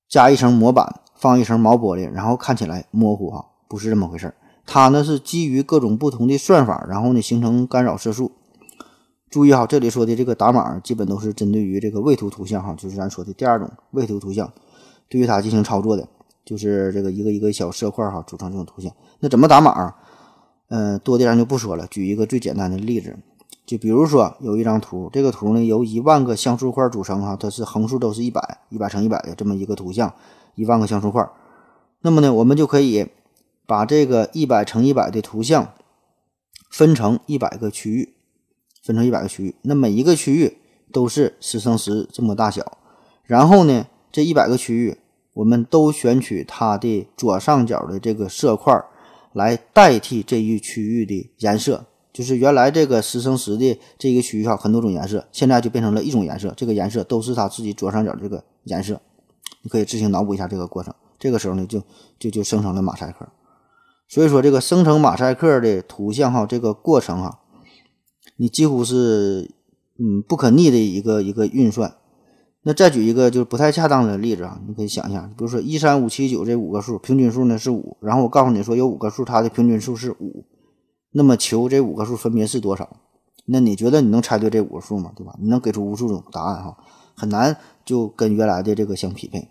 [0.07, 4.35] 加一层模板，放一层毛玻璃，然后看起来模糊哈，不是这么回事儿。
[4.67, 8.31] 它呢是基于各种不同的算法，然后呢形成干扰色素。
[9.31, 14.53] 注意哈，这里说的这个打码基本都是针对于这个位图图像哈，就是咱说的第二种位图图像，
[15.09, 16.07] 对于它进行操作的，
[16.45, 18.91] 就是这个一个一个小色块哈组成这种图像。
[19.19, 19.95] 那怎么打码？
[20.69, 21.85] 嗯，多的咱就不说了。
[21.87, 23.15] 举一个最简单的例子，
[23.65, 30.11] 就比如说有一张图，这个图呢由一万个像素块组成，哈，它是横竖都是一百，一百乘一百的这么一个图像，
[30.55, 31.29] 一万个像素块。
[32.01, 33.07] 那么呢，我们就可以
[33.67, 35.73] 把这个一百乘一百的图像
[36.71, 38.15] 分成一百个区域，
[38.83, 39.55] 分成一百个区域。
[39.61, 40.57] 那每一个区域
[40.91, 42.79] 都是十乘十这么大小。
[43.23, 44.97] 然后呢，这一百个区域，
[45.33, 48.73] 我们都选取它的左上角的这个色块。
[49.35, 56.53] 来代替这一区域的颜色，就是原来这个十乘十的这个区域哈，很多种颜色，现在就变成了一种颜色。
[56.55, 59.01] 这个颜色都是它自己左上角这个颜色，
[59.63, 60.93] 你可以自行脑补一下这个过程。
[61.17, 61.81] 这个时候呢，就
[62.19, 63.27] 就就生成了马赛克。
[64.07, 67.39] 所以说这个生成马赛克的图像哈，这个过程哈，
[68.37, 69.49] 你几乎是
[69.97, 71.95] 嗯不可逆的一个一个运算。
[72.65, 80.45] 那再举一个就是不太恰当的例子啊，你可以想一下，比如说一三五七九这五个数平均数呢是五，然后我告诉你说有五个数它的平均数是五，
[81.11, 82.95] 那么求这五个数分别是多少？
[83.45, 85.11] 那你觉得你能猜对这五个数吗？
[85.13, 85.35] 对吧？
[85.41, 86.77] 你能给出无数种答案哈，
[87.15, 89.49] 很难就跟原来的这个相匹配。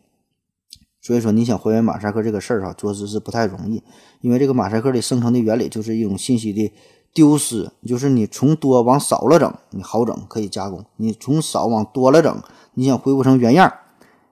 [1.02, 3.82] 所以说你想还原马赛克这个事儿哈，着实是不太容易，
[4.22, 6.72] 因为这个马赛克的生成的原理就是一种信息的
[7.12, 12.42] 丢失，就是你从多往少了整，你好整可以加工；你从少往多了整。
[12.74, 13.72] 你想恢复成原样，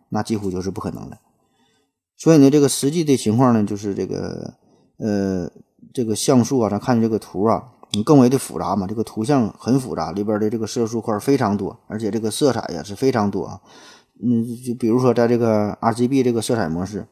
[0.08, 1.18] 那几乎就是不可能的。
[2.16, 4.54] 所以呢，这个实际的情况呢，就是这个
[4.98, 5.50] 呃，
[5.94, 8.86] 这个像素啊，咱看这个图啊，你更为的复杂嘛。
[8.86, 13.60] 这个图像很复杂，里边的这个色素块非常多，而且这个色彩也是非常多啊。
[14.22, 17.06] 嗯，就比如说在这个 RGB 这个色彩模式，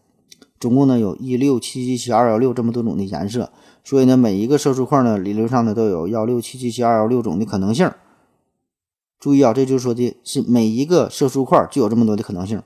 [0.60, 3.50] 总共呢有一六七七七二幺六这么多种的颜色，
[3.82, 7.90] 所以呢，每一个色素块呢，理论上呢都有幺六七七七二幺六种的可能性。
[9.18, 12.62] 注意啊，这就是说的是每一个色素块就有这么多的可能性，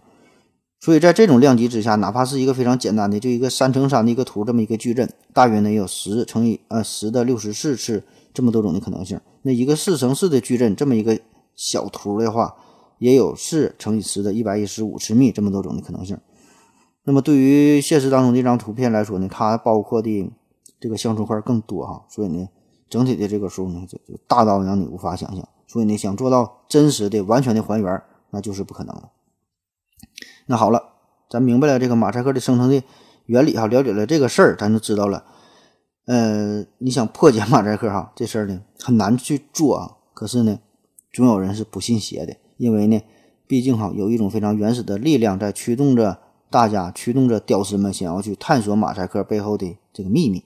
[0.81, 9.19] 所以在这种量级之下，哪怕是一个非常简单的，就一个三乘三的一个图，这么一个矩阵，大约呢有十乘以呃十的六十四次这么多种的可能性。
[9.43, 11.19] 那一个四乘四的矩阵，这么一个
[11.55, 12.55] 小图的话，
[12.99, 16.19] 也有四乘以十的一百一十五次幂这么多种的可能性。
[17.05, 20.31] 那么对于现实当中这张图片来说呢，它包括的
[20.79, 22.47] 这个像素块更多哈，所以呢，
[22.91, 25.49] 整体的这个数呢就就大到让你无法想象。
[25.73, 29.11] 所以呢，想做到真实的、完全的还原，那就是不可能了。
[30.45, 30.97] 那好了，
[31.31, 32.83] 咱明白了这个马赛克的生成的
[33.25, 35.25] 原理哈，了解了这个事儿，咱就知道了。
[36.05, 39.97] 呃，你想破解马赛克哈，这事儿呢很难去做啊。
[40.13, 40.59] 可是呢，
[41.11, 43.01] 总有人是不信邪的，因为呢，
[43.47, 46.19] 毕竟哈有一种非常原始的力量在驱动着
[46.51, 50.45] 大家，驱动着屌丝们想要去探索马赛克背后的这个秘密。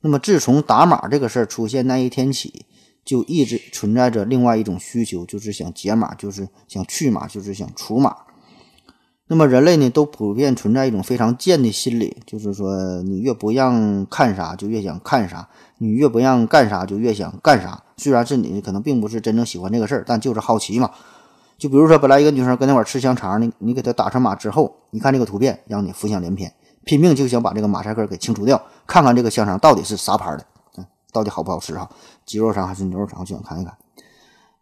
[0.00, 2.64] 那么自从打码这个事儿出现那一天起。
[3.04, 8.16] 就一直存在着另外一种需求，就是想解码，就是想去码，就是想除码。
[9.28, 17.82] 那么人类呢，都普遍存在一种非常贱的心理，就是说你越不让看啥，就越想看啥；你越不让干啥，就越想干啥。
[17.96, 20.90] 虽然是你可能并不是真正喜欢这个事儿，但就是好奇嘛。
[21.56, 26.52] 就比如说，本来一个女生跟那块吃香肠，你你给她打上码之后，你看这个图片，让你浮想联翩，
[26.84, 30.44] 拼命就想把这个马赛克给清除掉，看看这个香肠到底是啥牌的。
[30.76, 31.86] 嗯到底好不好吃哈？
[32.32, 33.20] 鸡肉肠还是牛肉肠？
[33.20, 33.76] 我想看一看。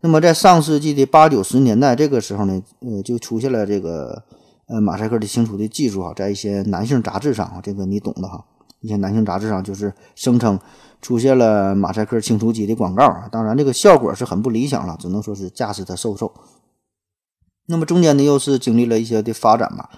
[0.01, 4.25] 那么在上世纪的八九十年代，这个时候呢，呃，就出现了这个
[4.67, 8.45] 呃马赛克的清除的技术哈，在一些男性杂志上啊，这个你懂的哈，
[8.81, 10.59] 一些男性杂志上就是声称
[11.01, 13.29] 出现了马赛克清除机的广告啊。
[13.31, 16.33] 当然，这个效果是很不理想了，只能说是驾驶的瘦瘦。
[17.67, 19.89] 那么中间呢，又是经历了一些的发展吧，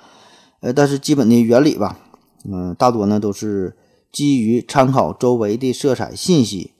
[0.61, 1.99] 呃，但是基本的原理吧，
[2.45, 3.79] 嗯，大多呢都是。
[4.13, 6.73] 基于参考周围的色彩信息，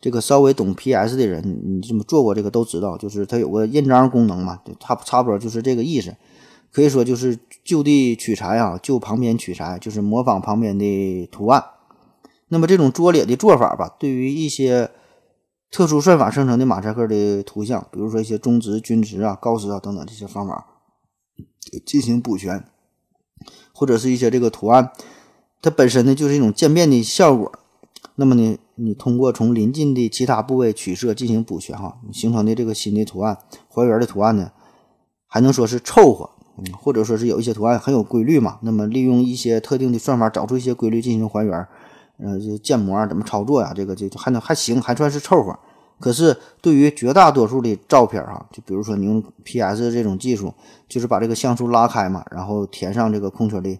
[0.00, 6.16] 这个稍微懂 PS 的人，你这么做过这个都知道，就是它有个印章功能嘛，差差不多就是这个意思。
[6.72, 11.64] 可以说就是就地取材啊，就旁边取材，就是模仿旁边的图案。
[12.48, 14.90] 那么这种拙劣的做法吧，对于一些
[15.70, 20.64] 特殊算法生成的马赛克的图像，比如说一些中值、均值啊、高值啊等等这些方法
[21.84, 22.64] 进行补全，
[23.72, 24.92] 或者是一些这个图案。
[25.60, 27.52] 它本身呢就是一种渐变的效果，
[28.16, 34.50] 那么呢，你通过从临近的其他部位取色进行补全哈，形成的这个新的图案还原的图案呢，
[35.26, 41.66] 还能说是凑合，嗯，或者说是有一些图案很有规律嘛，那么利用一些特定的算法找出一些规律进行还原，
[42.18, 43.72] 呃，就建模怎么操作呀？
[43.74, 45.58] 这个就还能还行，还算是凑合。
[45.98, 50.52] 可是对于绝大多数的照片哈，就比如说你用 PS 这种技术，
[50.88, 53.78] 就是把这个像素拉开嘛，然后填上这个空缺的。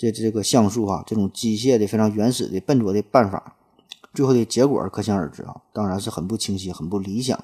[0.00, 3.56] 这这个像素啊，这种机械的非常原始的笨拙的办法，
[4.14, 7.38] 最后的结果可想而知啊，当然是很不清晰、很不理想，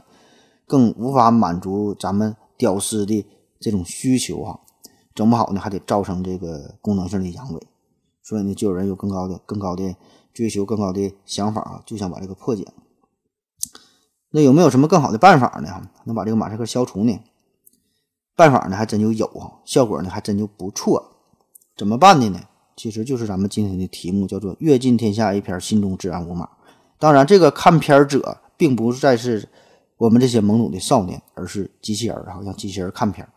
[0.67, 3.27] 更无法满足咱们屌丝的
[3.61, 4.61] 这种需求啊，
[5.15, 7.61] 整不好呢还得造成这个功能性的阳痿，
[8.23, 9.95] 所以呢就有人有更高的、更高的
[10.33, 12.67] 追求、更高的想法啊，就想把这个破解。
[14.31, 15.91] 那有没有什么更好的办法呢？
[16.05, 17.21] 能把这个马赛克消除呢？
[18.35, 21.13] 办法呢还真就有啊，效果呢还真就不错。
[21.77, 22.41] 怎么办的呢？
[22.75, 26.49] 其实就是咱们今天的题目，叫做“阅尽天下一篇，心中自然无码”。
[26.99, 29.49] 当然，这个看片者并不再是
[29.99, 33.31] 我们这些懵懂的少年，而是机器人儿，好像机器人看片儿。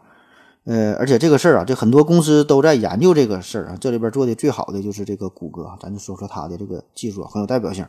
[0.66, 3.78] 呃，而且这个事儿啊，这很多公司都在研究这个事儿啊。
[3.80, 7.86] 这里边做的最好的就是这个谷歌，咱就说说它的这个技术很有代表性。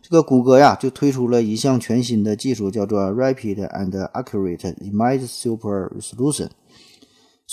[0.00, 6.50] 这个谷歌呀，就推出了一项全新的技术，叫做 Rapid and Accurate Image Super Resolution。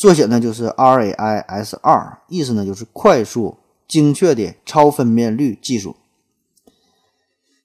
[0.01, 5.95] 缩写呢就是 RAISR，意思呢就是快速、精确的超分辨率技术。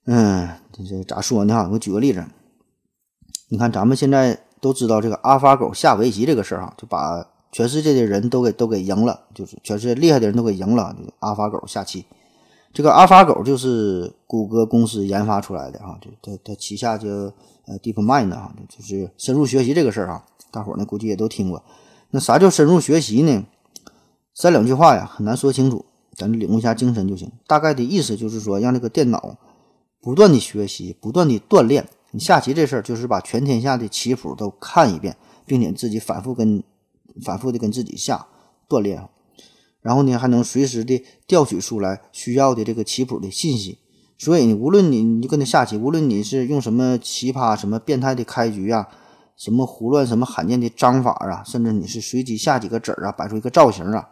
[0.05, 1.55] 嗯，这这咋说呢？
[1.55, 2.23] 哈，我举个例子，
[3.49, 10.95] 你看咱们现在都知道这个阿尔法狗下围棋这个事儿哈，就把全世界的人都给都给赢了，就是全世界厉害的人都给赢了。
[10.95, 12.05] 就阿尔法狗下棋，
[12.75, 21.65] 这个阿尔法狗就是谷歌公司研发出来的哈，就它它旗下就呃 DeepMind 哈，就是深入学习这个事儿哈，大伙儿呢估计也都听过。
[22.11, 23.45] 那啥叫深入学习呢？
[24.35, 25.85] 三两句话呀，很难说清楚，
[26.15, 27.31] 咱领悟一下精神就行。
[27.47, 29.37] 大概的意思就是说，让这个电脑
[30.01, 31.89] 不断的学习，不断的锻炼。
[32.13, 36.63] 你下棋这事儿，就是把全天下的棋谱都看一遍，并且自己反复跟
[37.23, 38.27] 反复的跟自己下
[38.69, 39.09] 锻炼，
[39.83, 43.79] 然后呢，还能随时的调取出来需要的这个棋谱的信息。
[44.19, 48.89] 所以，无论你你就跟他下棋，无论你是用什么奇葩、什么变态的开局啊。
[49.37, 54.09] 什么胡乱、什么罕见的章法啊，甚至你是随机下几个子儿啊，摆出一个造型啊，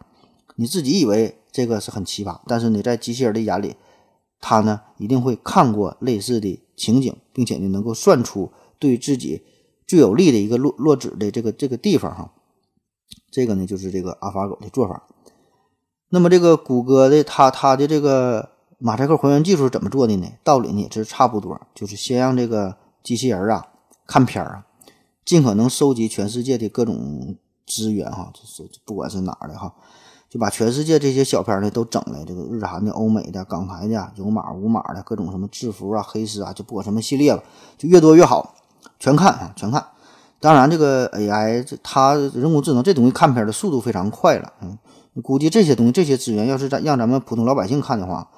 [0.57, 3.75] 你自己以为这个是很奇葩，但是你在机器人的眼里，
[4.41, 9.43] 他呢一定会看过类似的情景，并且呢能够算出对自己
[9.87, 12.31] 最有利的一个落落子的这个这个地方哈。
[13.31, 15.05] 这个呢就是这个阿法狗的做法。
[16.11, 20.29] 那么这个谷歌的它它的这个马赛克还原技术怎么做的呢？
[20.45, 23.67] 道理呢也是差不多，就是先让这个机器人啊
[24.07, 24.67] 看片儿啊。
[25.25, 29.73] 尽可能收集全世界的各种资源哈，就是不管是哪儿的哈，
[30.29, 37.43] 就把全世界这些小片呢都整来，这个日韩的、欧美的、港台的、有码无码的各种什么制服啊、黑丝啊，就不管什么系列了，
[37.79, 38.55] 就越多越好，
[38.99, 39.85] 全看啊，全看。
[40.41, 44.77] 当然，这个 AI 这它人工智能这东西看片的速度非常快了，嗯，
[45.23, 48.29] 估计这些东西这些资源要是让咱们普通老百姓看的话。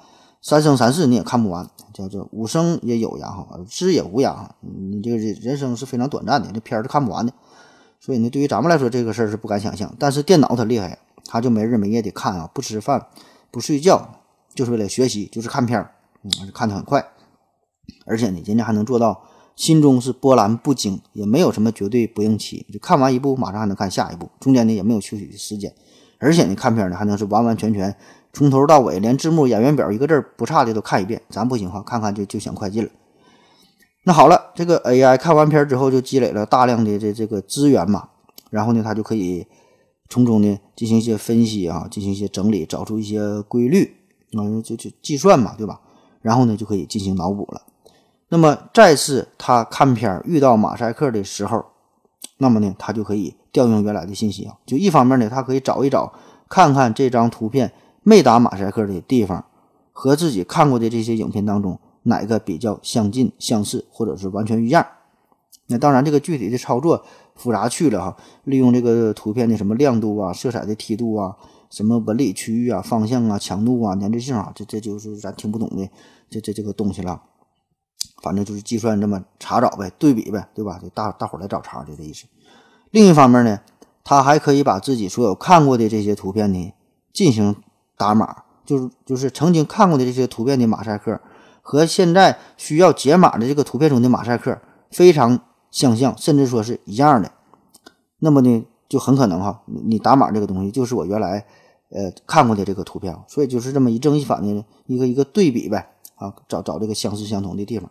[0.41, 4.55] 三生三世你也看不完，叫做五生也有涯哈，知也无涯哈。
[4.61, 7.33] 你这个人生是非常短暂的，这片儿是看不完的。
[7.99, 9.93] 所以呢，对于咱们来说，这个事儿是不敢想象。
[9.99, 13.07] 但是电脑它厉害呀，它就没日没夜的看啊，不吃饭，
[13.51, 14.21] 不睡觉，
[14.53, 15.91] 就是为了学习，就是看片儿，
[16.23, 17.03] 嗯，看得很快。
[18.05, 19.23] 而且呢，人家还能做到
[19.55, 25.73] 心中是波澜不惊，也没有什么绝对不应期，就看完一部马上还能看下一部，中间呢也没有休息的时间。
[26.19, 27.95] 而且呢，看片呢还能是完完全全。
[28.37, 31.19] 从头到尾，连字幕、演员表一个字不差的都看一遍。
[31.27, 32.89] 咱不行哈，看看就就想快进了。
[34.03, 38.09] 那好了，这个 AI 看完片之后就积累了大量的这这个资源嘛，
[38.51, 39.47] 然后呢，它就可以
[40.07, 43.91] 从中呢进行一些分析啊，进行一些整理，找出一些规律
[44.33, 45.81] 啊，就就计算嘛，对吧？
[46.21, 47.63] 然后呢，就可以进行脑补了。
[48.29, 51.65] 那么再次他看片遇到马赛克的时候，
[52.37, 56.13] 那么呢，他就可以调用原来的信息啊，就一方面呢，他可以找一找，
[56.47, 57.73] 看看这张图片。
[58.07, 59.43] 没打马赛克的地方，
[59.91, 64.87] 和自己看过的这些影片当中哪个比较相近、相似，或者是完全一样？
[65.65, 67.03] 那当然，这个具体的操作
[67.35, 68.15] 复杂去了哈。
[68.45, 71.35] 利用这个图片的什么亮度啊、色彩的梯度啊、
[71.69, 75.89] 什么纹理区域啊、方向啊、强度啊、粘滞性啊，这这就是咱听不懂的
[76.29, 77.21] 这这这个东西了。
[78.23, 80.79] 反正就是计算这么查找呗，对比呗，对吧？
[80.81, 82.23] 就大大伙来找茬的这意思。
[82.91, 83.59] 另一方面呢，
[84.05, 86.71] 他还可以把自己所有看过的这些图片呢
[87.11, 87.57] 进行。
[87.97, 91.19] 打码就是就是曾经看过的这些图片的马赛克，
[91.61, 94.57] 和现在需要解码的这个图片中的马赛克
[94.91, 95.39] 非常
[95.71, 97.31] 相像，甚至说是一样的。
[98.19, 101.45] 那么呢，就很可能哈，你打码这个东西就是我原来
[101.89, 107.89] 呃看过的这个图片，所以就是这么一正一反的一个一个对比呗啊，找找这个相似相同的地方。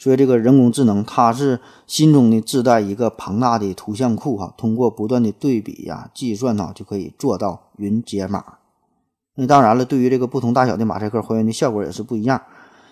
[0.00, 8.42] 所以这个人工智能它是心中呢自带一个庞大的图像库哈，通过不断的对比呀计算呢就可以做到云解码。
[9.34, 12.40] 那当然了，对于这个不同大小的马赛克还原的效果也是不一样。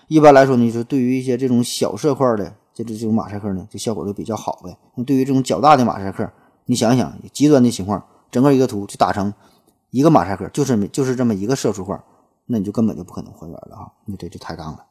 [0.07, 4.77] 一般来说呢，就对于一些这种小色块的这这这种马赛克呢，这效果就比较好呗。
[4.93, 6.31] 那对于这种较大的马赛克，
[6.65, 9.33] 你想想极端的情况，整个一个图就打成
[9.89, 11.99] 一个马赛克，就是就是这么一个色素块，
[12.45, 14.85] 那你就根本就不可能还原了哈，你这就抬杠了。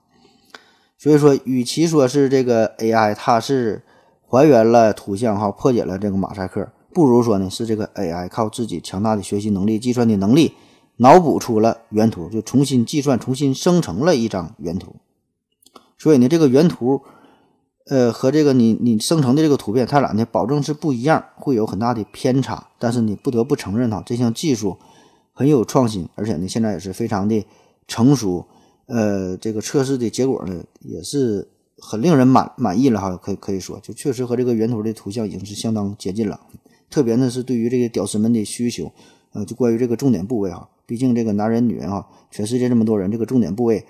[0.98, 3.84] 所以说，与其说是这个 AI 它是
[4.26, 10.54] 还原了图像哈，破解了这个马赛克，不如说呢是这个 AI 靠自己强大的学习能力、计算的能力，
[10.96, 14.96] 脑补出了原图，就重新计算、重新生成了一张原图。
[15.96, 17.02] 所以呢，这个原图，
[17.86, 22.66] 呃，和这个你你生成的这个图片，它俩呢保证是不一样，会有很大的偏差。
[22.80, 24.76] 但是你不得不承认哈，这项技术
[25.32, 27.46] 很有创新，而且呢现在也是非常的
[27.86, 28.44] 成熟。
[28.88, 31.46] 呃，这个测试的结果呢，也是
[31.78, 36.40] 很令人满满意了哈，可以可以说，就确实和这个原图的图像已经是相当接近了。
[36.88, 38.90] 特别呢是对于这个屌丝们的需求，
[39.34, 43.84] 呃，就关于这个重点部位哈，毕竟这个男人女人哈，全世界这么多人，这个重点部位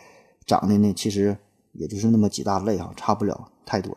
[0.45, 1.37] 长得呢，其实
[1.75, 3.97] 也就是那么几大类哈，差不了太多。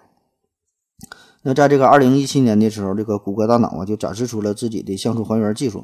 [1.41, 5.83] 那在这个二零一七年的时候，这个谷歌大脑啊就展示出了自己的像素还原技术，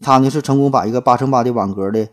[0.00, 2.08] 它呢是成功把一个八乘八的网格的。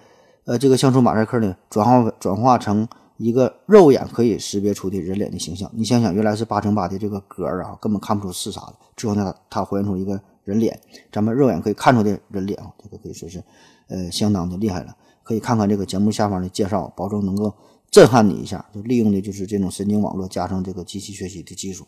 [0.46, 2.88] 呃，这个像素马赛克呢，转化转化成
[3.18, 5.72] 一个肉眼可以识别出的人脸的形象。
[5.74, 8.74] 你想想，原来是八乘八的这个格儿啊，根本看不出是啥的。
[8.96, 10.78] 之后呢，它还原出一个人脸，
[11.12, 13.42] 咱们肉眼可以看出的人脸啊，这个可以说是
[13.88, 14.96] 呃相当的厉害了。
[15.24, 17.54] 可以看看这个节目下方的介绍，保证能够
[17.90, 18.66] 震撼你一下。
[18.76, 21.86] 就利用的就是这种神经网络加上这个机器学习的技术。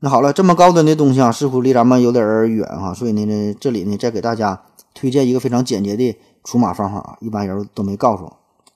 [0.00, 4.62] 那好了，这么高端的东西啊，似乎离咱们有点远哈，所以呢，这里呢再给大家
[4.94, 6.16] 推荐一个非常简洁的
[6.48, 8.32] 除码方法啊，一般人都没告诉，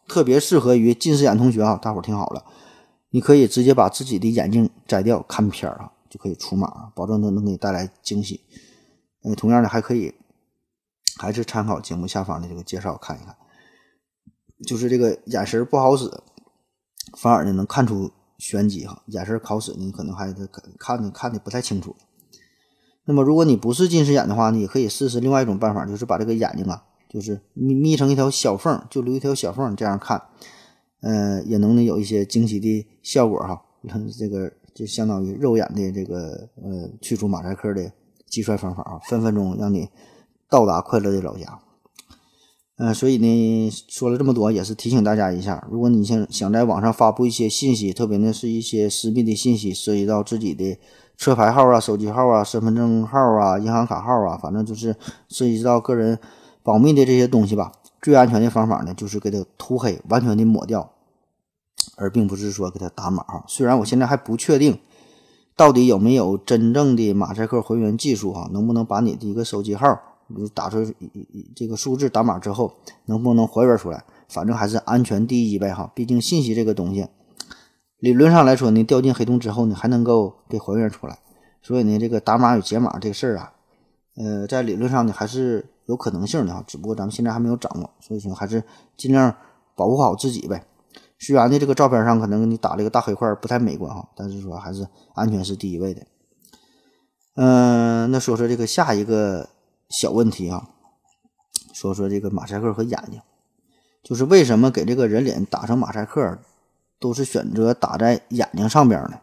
[0.07, 2.45] 特别适合于近视眼同学啊，大伙儿听好了，
[3.09, 8.43] 你可以直接把自己的眼镜摘掉看片儿啊，就可以除码，保证能能给你带来惊喜。
[9.23, 10.13] 呃，同样的还可以，
[11.17, 13.35] 还是参考节目下方的这个介绍看一看，
[14.67, 16.11] 就是这个眼神不好使，
[17.17, 18.13] 反而呢能看出。
[18.39, 21.95] 玄机哈，眼神好使你可能还是看的看的不太清楚。
[23.05, 26.83] 那么如果你不是近视眼的话，你也可以试试另外一种办法，就是把这个眼睛啊，
[27.13, 30.23] 就是眯眯成一条小缝，就留一条小缝，这样看，
[31.03, 33.61] 呃，也能呢有一些惊喜的效果哈。
[33.83, 37.93] 你看这个就相当于肉眼的这个呃去除马赛克的
[38.29, 39.91] 计算方法啊，分分钟让你
[40.49, 41.59] 到达快乐的老家。
[42.79, 50.79] 嗯，所以呢，说了这么多，也是提醒大家一下，如果你想想在网上发布一些信息，特别呢是一些私密的信息，涉及到自己的
[51.17, 54.97] 车牌号啊、手机号啊、身份证号啊、银行卡号啊，反正就是
[55.29, 56.19] 涉及到个人
[56.63, 57.73] 保密的这些东西吧。
[58.01, 60.93] 最安全的方法呢，就是给它涂黑，完全的抹掉，
[61.97, 63.25] 而并不是说给它打码。
[63.47, 64.79] 虽然我现在还不确定
[65.55, 69.87] 到底有没有真正的马赛克还原技术哈，能不能把你的一个手机号。
[70.35, 70.83] 你打出
[71.55, 72.73] 这个数字打码之后，
[73.05, 74.03] 能不能还原出来？
[74.29, 75.93] 反正还是安全第一呗哈。
[75.95, 77.07] 毕竟信息这个东西，
[77.99, 81.19] 理论上来说呢，掉进黑洞之后呢，还能够给还原出来。
[81.61, 83.53] 所以呢，这个打码与解码这个事儿啊，
[84.17, 86.65] 呃，在理论上呢还是有可能性的哈。
[86.67, 88.65] 只不过咱们现在还没有掌握，所以说还是
[88.97, 89.33] 尽量
[89.77, 90.67] 保护好自己呗。
[91.19, 96.03] 虽然呢，这个照片上可能给你打了一个大黑块不太美观哈，但是说还是安全是第一位的。
[97.37, 99.49] 嗯，那说说这个下一个。
[99.93, 100.71] 小问题啊，
[101.75, 103.21] 说说这个马赛克和眼睛，
[104.03, 106.39] 就是为什么给这个人脸打上马赛克，
[106.99, 109.21] 都是选择打在眼睛上边呢？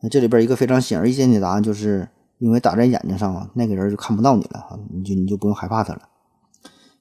[0.00, 2.08] 那这里边一个非常显而易见的答案，就是
[2.42, 6.00] 因为打在眼睛上啊，那个人就看不到你了你就你就不用害怕他了。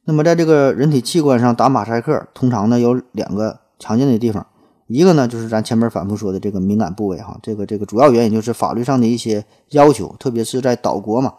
[0.06, 4.46] 那么在这个人体器官上打马赛克，通常呢有两个常见的地方，
[4.86, 11.34] 一个呢就是咱前面反复说的这个敏感部位哈，这个这个主要原因就是法律上的一些要求，特别是在岛国嘛。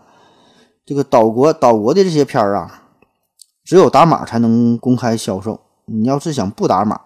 [0.84, 2.82] 这个岛国岛国的这些片儿啊，
[3.62, 5.60] 只有打码才能公开销售。
[5.84, 7.00] 你要是想不打码，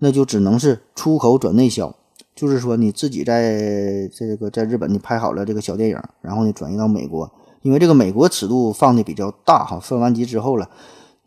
[0.00, 1.94] 那就只能是出口转内销。
[2.34, 7.30] 就是说，你自己在这个在日本你拍好了这个小电影，然后呢转移到美国，
[7.62, 10.68] 因为这个美国尺度放的比较大哈，分完级之后了，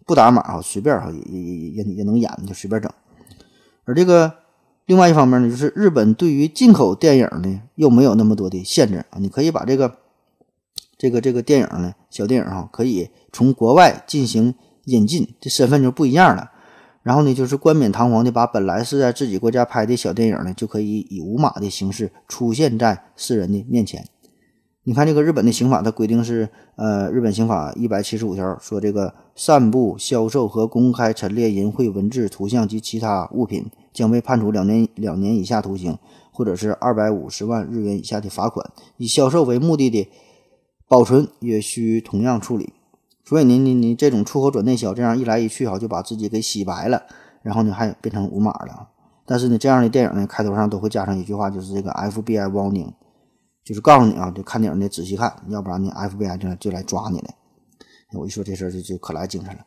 [0.06, 2.92] 不打码哈，随便哈也也也也也能演，就随便整。
[3.86, 4.34] 而这个
[4.86, 9.98] 另外一方面呢，就是日本对于进口电影呢又没有那么多的限制啊，你可以把这个。
[10.98, 16.50] 这个这个电影呢，小电影哈，可以从国外进行引进，这身份就不一样了。
[17.06, 24.04] 然后呢，就是冠冕堂皇的把本来是在自己国家拍的小电影呢，就可以以无码的形式出现在世人的面前。
[24.86, 35.96] 你看这个日本的刑法，它规定是，呃，日本刑法一百七十五条说，这个散布、销售和公开陈列淫秽文字、图像及其他物品，将被判处两年两年以下徒刑，
[36.32, 38.68] 或者是二百五十万日元以下的罚款。
[38.98, 40.10] 以销售为目的的。
[40.88, 42.72] 保存也需同样处理，
[43.26, 47.02] 所以你你你这种出口转内销，这样一来一去哈，就把自己给洗白了，
[47.42, 48.90] 然后呢还变成无码了。
[49.26, 52.94] 但是呢，这样的电影呢，开头上都会加上一句话，就是这个 FBI warning，
[53.64, 57.32] 就是告诉你啊，就看电影得仔细看，要不然呢 FBI 就就来抓你了。
[58.14, 59.62] 我一说这事儿就就可来精神了。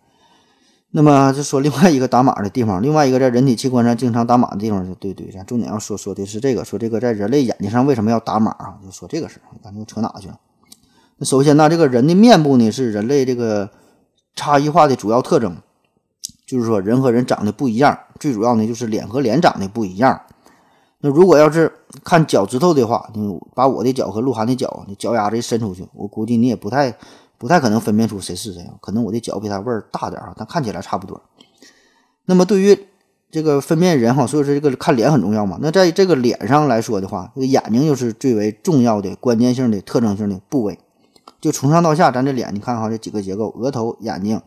[0.91, 8.79] 那么就说另外一个打码的地方，另外一个在人体器官上经常打码的地方，对对，咱重点要说说的是这个，说这个在人类眼睛上为什么要打码啊？
[8.83, 10.39] 就说这个事儿，感觉扯哪去了？
[11.19, 13.71] 那首先呢，这个人的面部呢是人类这个
[14.37, 15.57] 差异化的主要特征，
[16.47, 20.21] 就是说人和人长得不一样，最主要呢就是脸和脸长得不一样。
[21.01, 21.73] 那如果要是
[22.05, 26.97] 看脚趾头的话，你把我的脚和鹿晗的脚，你脚丫子一伸出去，我估计你也不太
[27.37, 31.21] 不太可能分辨出谁是谁啊，可能我的脚比他味儿大点儿但看起来差不多。
[32.27, 32.79] 那么对于
[33.31, 35.59] 这个分辨人哈，所以说这个看脸很重要嘛。
[35.61, 40.79] 那在这个脸上来说的话，这个眼睛又是最为重要的关键性的特征性的部位。
[41.41, 44.41] 就从上到下，咱这脸，你看哈，这几个结构：额头、眼睛、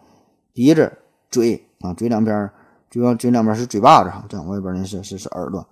[0.53, 0.91] 鼻子、
[1.29, 2.49] 嘴啊，嘴两边，
[2.89, 5.65] 主要嘴两边是嘴巴子哈，这样外边呢是是是耳朵。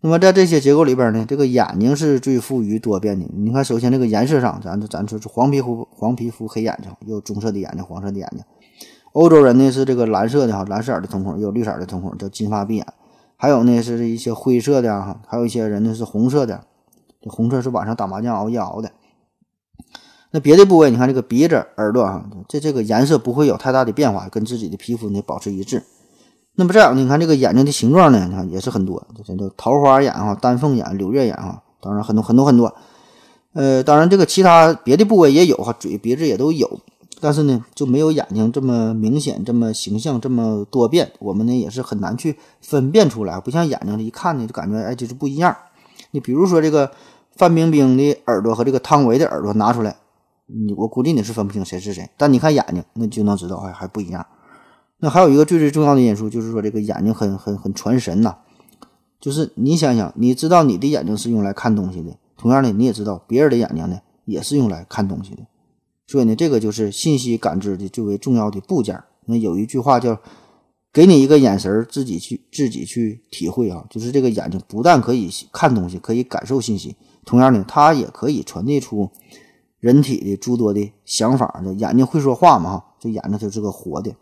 [0.00, 3.26] 那么在这些结构里边呢，这个眼睛是最富于多变的。
[3.32, 8.42] 你看，首先这个颜色上，咱咱说是黄皮肤、黄皮肤黑眼睛，有棕色的眼睛、黄色的眼睛，
[9.12, 12.86] 欧洲人呢是这个蓝色的哈，蓝色的瞳孔，也有绿色的瞳孔，叫金发碧眼。
[13.36, 16.64] 还有呢是一些灰色的哈，还有一些人呢是红色的，
[17.20, 18.90] 这红色是晚上打麻将熬夜熬的。
[20.32, 25.82] 那别的部位，你看这个鼻子、耳朵啊，这这个颜色不会有太大的变化，跟自己的皮肤呢保持一致。
[26.54, 32.72] 那么这样，你看这个眼睛的形状呢，你看也是很多，这叫桃花眼哈、丹凤眼、柳叶眼哈，当然很多很多很多。
[33.54, 36.78] 呃，当然这个其他别的部位也有哈，嘴、鼻子也都有，
[37.20, 41.10] 但是呢就没有眼睛这么明显、这么形象、这么多变。
[41.18, 45.56] 我们呢也是很难去分辨出来，不像眼睛一看呢就感觉哎就是不一样。
[46.12, 46.92] 你比如说这个
[47.34, 49.96] 范冰冰的耳朵和这个汤唯的耳朵拿出来。
[50.52, 54.26] 你我估计你是分不清谁是谁，但你看眼睛，那就能知道，还还不一样。
[54.98, 58.36] 那还有一个最最重要的因素，就是说这个眼睛很很很传神呐。
[59.20, 65.42] 就是你想想，你知道你的眼睛是用来看东西的，同样的，你也知道别人的眼睛呢也是用来看东西的。
[66.06, 69.02] 所以呢，这个就是信息感知的最为重要的部件。
[69.26, 70.18] 那有一句话叫
[70.92, 79.10] “给你一个眼神，自己去自己去体会啊”，就是这个眼睛不但可以看东西，可以感受信息，同样的，它也可以传递出。
[79.80, 82.70] 人体的诸多的想法，这眼睛会说话嘛？
[82.70, 84.14] 哈，这眼睛它是个活的，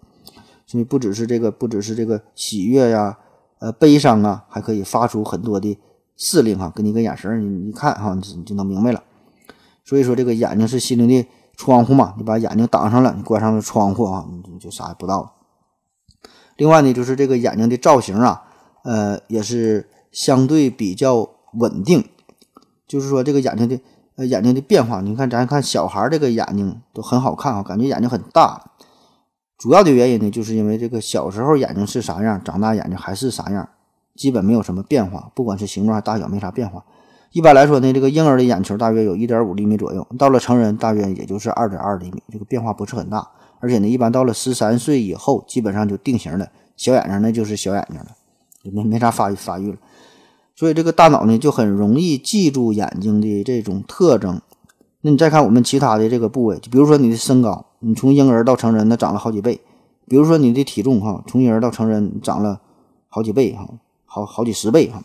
[0.65, 3.19] 所以不只是这个，不只是这个喜悦呀，
[3.59, 5.77] 呃，悲伤啊，还可以发出很多的
[6.17, 9.03] 指令哈，给你个眼神，你一看哈，你就能明白了。
[9.85, 15.33] 所以说，这个眼睛是心灵的窗户嘛，你把眼睛挡上了，你关上了窗户啊，你就啥也不知道了。
[16.57, 18.45] 另外呢，就是这个眼睛的造型啊，
[18.85, 22.05] 呃，也是相对比较稳定，
[22.87, 23.81] 就是说这个眼睛的。
[24.19, 28.73] 呃，眼睛的变化，你看，咱看小孩这个眼睛都很好看啊，感觉眼睛很大。
[29.57, 33.69] 主要的原因呢，就是因为这个小时候眼睛是啥样，长大眼睛还是啥样，
[34.17, 36.85] 基本没有什么变化，不管是形状还大小，没啥变化。
[37.31, 43.25] 一般来说呢，这个婴儿的眼球大约有一点五厘米左右，到了成人大约也就是二点二厘米，这个变化不是很大。
[43.61, 48.07] 而且呢，一般到了十三岁以后，基本上就定型了，小眼睛那就是小眼睛了，
[48.73, 49.79] 没没啥发育发育了。
[50.59, 54.41] 所以这个大脑呢就很容易记住眼睛的这种特征。
[55.03, 59.61] 那你再看我们其他的这个部位，就比如说你的身高，你从婴儿到成人那长了好几倍；
[60.09, 62.61] 比如说你的体重哈，从婴儿到成人长了
[63.07, 63.69] 好几倍哈，
[64.05, 65.01] 好好几十倍哈。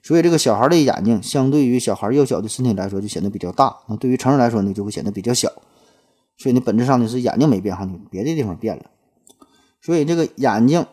[0.00, 5.50] 所以这个小孩的眼睛相对于小孩幼小的身体来说就显得比较大，那对于成人来说呢就会显得比较小。
[6.38, 8.84] 所以呢本质上呢是眼睛没变哈，你别的地方变了。
[9.82, 10.86] 所以这个眼睛。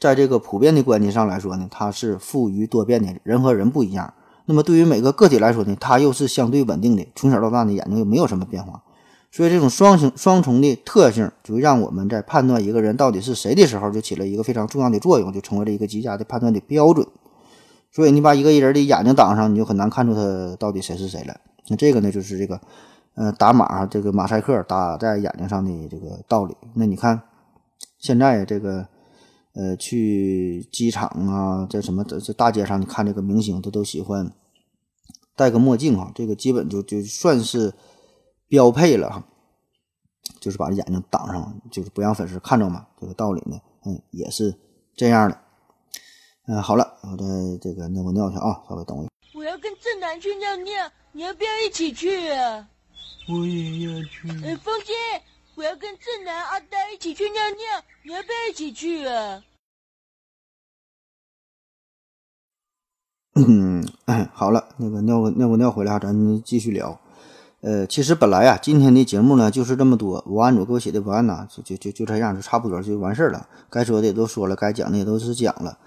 [0.00, 4.14] 在这个普遍的观念上来说呢，它是富于多变的，人和人不一样。
[4.46, 8.82] 那么对于每个个体来说呢，它又是相对稳定的，从小到大呢眼睛又没有什么变化。
[9.30, 17.06] 所以这种双形双重的特性，就让我们在判断一个人到底是谁的时候，就起了一个非常重要的作用，就成为了一个极佳的判断的标准。
[17.92, 21.36] 所以你把一个人的眼睛挡上，你就很难看出他到底谁是谁了。
[21.68, 22.58] 那这个呢，就是这个，
[23.14, 26.56] 呃，打码这个马赛克打在眼睛上的这个道理。
[26.74, 27.20] 那你看
[27.98, 28.86] 现在这个。
[29.60, 34.32] 呃，去机场啊，在什么在这大街上，你看这个明星，他都喜欢
[35.36, 37.74] 戴个墨镜啊，这个基本就就算是
[38.48, 39.22] 标配了哈，
[40.40, 42.86] 就是把眼睛挡上，就是不让粉丝看着嘛。
[42.98, 44.54] 这个道理呢，嗯，也是
[44.96, 45.38] 这样的。
[46.46, 47.24] 嗯，好了，我再
[47.60, 52.66] 这个尿个尿去啊，稍微等我我要跟正南去尿尿，你要不要一起去啊？
[53.28, 54.26] 我也要去。
[54.42, 54.94] 呃，风姐。
[55.56, 59.44] 我要跟正南、阿呆一起去尿尿，你要不要一起去啊？
[63.34, 63.84] 嗯，
[64.32, 66.98] 好了，那个尿个尿个尿回来啊，咱继续聊。
[67.60, 73.46] 呃，其实本来呀，今天的节目呢就是这么多，文案组给我写的文案呢，就就就就这样，就差不多就完事儿了。
[73.68, 75.78] 该说的也都说了，该讲的也都是讲了。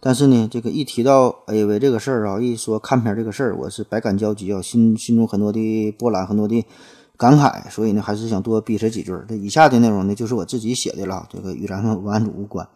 [0.00, 6.64] 但是呢，这个一提到 AV 这个事儿啊，一说看片这个事儿，我是百感交集啊，心心中很多的波澜，很多的。
[7.18, 9.12] 感慨，所以呢，还是想多逼扯几句。
[9.28, 12.66] 这以下的内容呢，就是我自己写的了，这个与咱们文案组无关。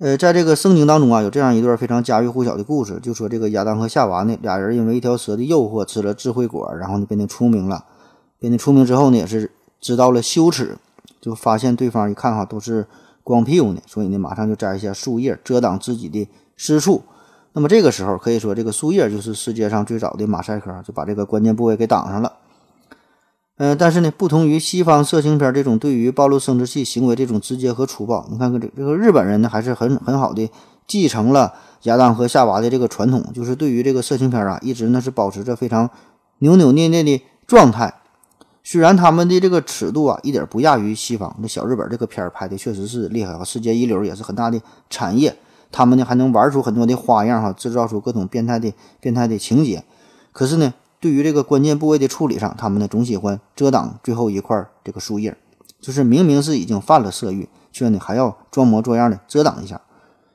[0.00, 7.84] 呃，在这个圣经当中啊，有这样一段非常家喻户晓的故事，就说这个亚当和夏娃呢，俩人因为一条蛇的诱惑，吃了智慧果，然后呢，变得出名了。
[8.40, 10.76] 变得出名之后呢，也是知道了羞耻，
[11.20, 12.86] 就发现对方一看哈都是
[13.22, 17.02] 光屁股呢，所以呢，马上就摘一下树叶遮挡自己的私处。
[17.52, 22.32] 那么这个时候，可以说这个树叶就是世界上最早的马赛克，就把这个关键部位给挡上了。
[23.56, 30.50] 呃，但是呢，不同于西方色情片这种对于暴露生殖器行为这种直接和粗暴，你看看这这个日本人呢，还是很很好的
[30.88, 35.88] 继承了亚当和夏娃的这个传统，就是对于这个色情片啊，一直呢是保持着非常
[36.38, 37.94] 扭扭捏捏的状态。
[38.64, 45.36] 虽然他们的这个尺度啊，一点不亚于西方，那小日本这个片拍的确实是厉害啊，世界一流，也是很大的产业。
[45.70, 49.84] 他们呢还能玩出很多的花样哈，制造出各种变态的变态的情节。
[50.32, 50.74] 可是呢。
[51.04, 55.36] 对于这个关键部位的处理上，他们呢总喜欢遮挡最后一块这个树叶，
[55.78, 59.82] 就是明明是已经犯了色欲，却呢还要装模作样的遮挡一下。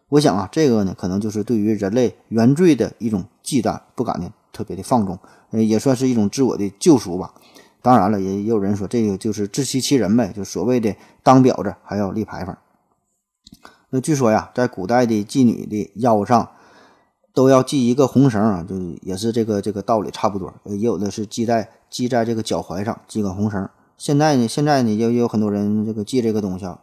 [0.09, 5.17] 我想啊，这个呢可能就是对于人类原罪的一种忌惮，不敢呢特别的放纵，
[5.49, 7.33] 呃，也算是一种自我的救赎吧。
[7.81, 12.55] 当然了，也也有人说这个就是自欺欺人呗，就所谓的当婊子还要立牌坊。
[13.89, 16.51] 那据说呀，在古代的妓女的腰上
[17.39, 20.53] 都要系一个红绳啊，就也是这个这个道理差不多。
[20.65, 23.69] 也有的是系在系在这个脚踝上系个红绳。
[23.97, 26.81] 现在呢，现在呢也有很多人这个系这个东西啊。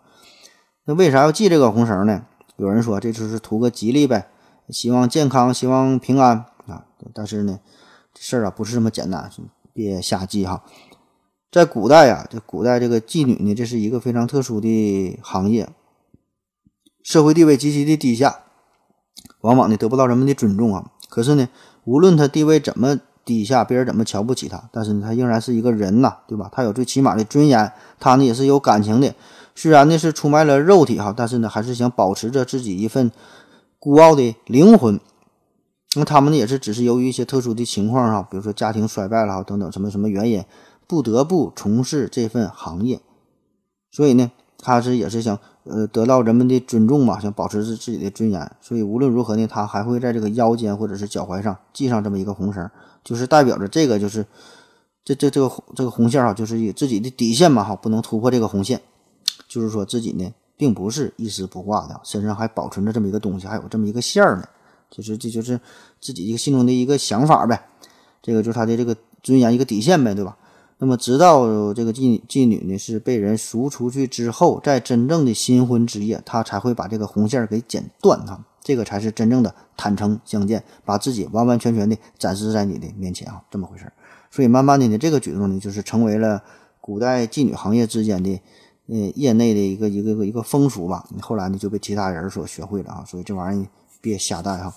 [0.87, 2.25] 那为啥要系这个红绳呢？
[2.57, 4.31] 有人说这就是图个吉利呗，
[4.71, 6.87] 希望健康，希望平安啊。
[7.13, 7.61] 但是呢，
[8.15, 9.31] 这事儿啊不是这么简单，
[9.75, 10.65] 别瞎记哈。
[11.53, 15.69] 在古代呀，这古代这个妓女呢，这是一个非常特殊的行业，
[17.03, 18.46] 社会地位极其的低下，
[19.41, 20.91] 往往呢得不到人们的尊重啊。
[21.09, 21.49] 可是呢，
[21.85, 26.49] 无论他地位怎么低下，别人怎么瞧不起他，但是呢，他仍然是一个人呐，对吧？
[26.53, 29.15] 他有最起码的尊严，他呢也是有感情的。
[29.55, 33.11] 虽然呢是出卖了肉体哈，但是呢还是想保持着自己一份
[33.79, 35.01] 孤傲的灵魂。
[35.95, 40.45] 那他们呢也是只是由于一些特殊的情况哈，比如说家庭衰败了哈等等什么什么原因。
[40.89, 43.01] 不得不从事这份行业，
[43.91, 48.51] 所以呢，他是也是想呃得到人们的尊重嘛，想保持自自己的尊严。
[48.61, 52.69] 所以无论如何呢，他还会在这个腰间或者是脚踝上系上这么一个红绳，
[53.05, 54.27] 就是代表着这个就是
[55.05, 58.81] 这这这个这个红线啊，就是自己的底线嘛哈，不能突破这个红线。
[59.49, 64.45] 就是说自己呢，并不是一丝不挂的，身上还保存着这么一个东西，还有这么一个线呢。
[64.91, 65.61] 就是这就是
[66.01, 67.69] 自己一个心中的一个想法呗。
[68.23, 70.37] 这个就是他的这个尊严一个底线呗，对吧？
[70.79, 83.93] 那么，直到这个妓妓女呢是被人赎出去之后，在真正的新婚之夜，她才会把这个红线给剪断，哈，这个才是真正的坦诚相见，把自己完完全全的展示在你的面前啊，这么回事儿。
[84.31, 86.43] 所以，慢慢的呢，这个举动呢，就是成为了
[86.79, 88.39] 古代妓女行业之间的，
[88.89, 91.07] 呃，业内的一个一个一个风俗吧。
[91.23, 93.05] 后来呢，就被其他人所学会了啊。
[93.07, 93.67] 所以这玩意儿
[94.03, 94.75] 别瞎带哈。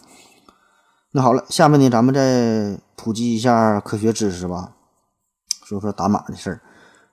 [1.12, 4.78] 那好了，下面呢，咱们再普及一下科学知识吧。
[5.70, 6.62] 说说打码的事儿，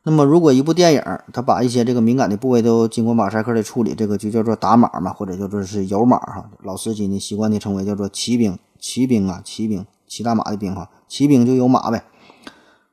[0.05, 6.49] 那么如果一部电影它把一些这个敏感的部位都经过马赛克的处理，这个就叫做打码嘛，或者叫做是油码哈。
[6.63, 12.03] 老司机呢习惯的称为叫做骑兵，骑兵啊，骑兵，骑大马的兵哈，骑兵就有码呗。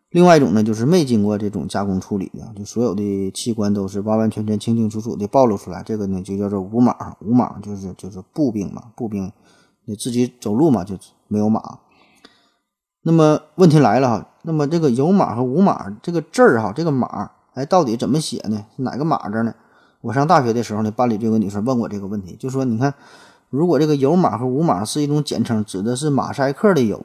[0.09, 9.31] 另外一种呢就是没经过这种加工处理的，就所有的器官都是完完全全清清楚楚的暴露出来，这个呢就叫做无码，无码就是就是步兵嘛，步兵
[9.85, 10.97] 你自己走路嘛就
[11.29, 11.79] 没有码。
[13.05, 18.65] 那么问题来了哈，那么这个有码和无码这个字儿哈，这个码哎到底怎么写呢？
[18.77, 19.53] 哪个码字呢？
[19.99, 22.93] 我上大学的时候呢，班里就有个女生问我这个问题，就说你看，
[23.49, 27.03] 如果这个有码和无码是一种简称，指的是马赛克的有，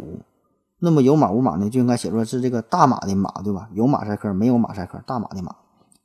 [0.78, 3.68] 那么有码无码呢就应该写作是这个大码的码，对吧？
[3.72, 5.54] 有马赛克没有马赛克，大码的码。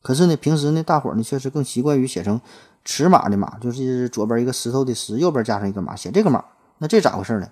[0.02, 2.42] 可是呢，平时呢大伙儿呢确实更习惯于写成
[2.84, 6.44] 尺码的码，就是左边一个石头的石，右边加上一个码，写这个码。
[6.80, 7.48] 那这咋回事呢？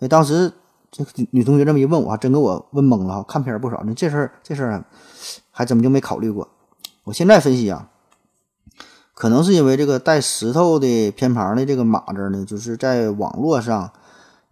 [0.00, 0.50] 哎，当时。
[0.96, 3.24] 这女同学这么一问，我还真给我问懵了哈。
[3.26, 4.84] 看片不少，那这事儿这事儿
[5.50, 6.48] 还怎么就没考虑过？
[7.02, 7.88] 我现在分析啊，
[9.12, 13.90] 可能是因为这个带石头的偏旁的这个码字呢，就是在网络上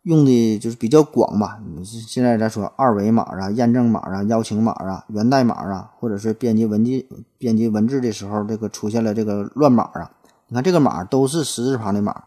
[0.03, 1.61] 用的就是比较广吧。
[1.85, 7.07] 现在咱说二维码啊、验证码啊、邀请码啊、源代码啊，或者是编辑文字
[7.39, 10.11] 编辑文字的时候，这个出现了这个乱码啊。
[10.49, 12.25] 你看这个码都是十字旁的码，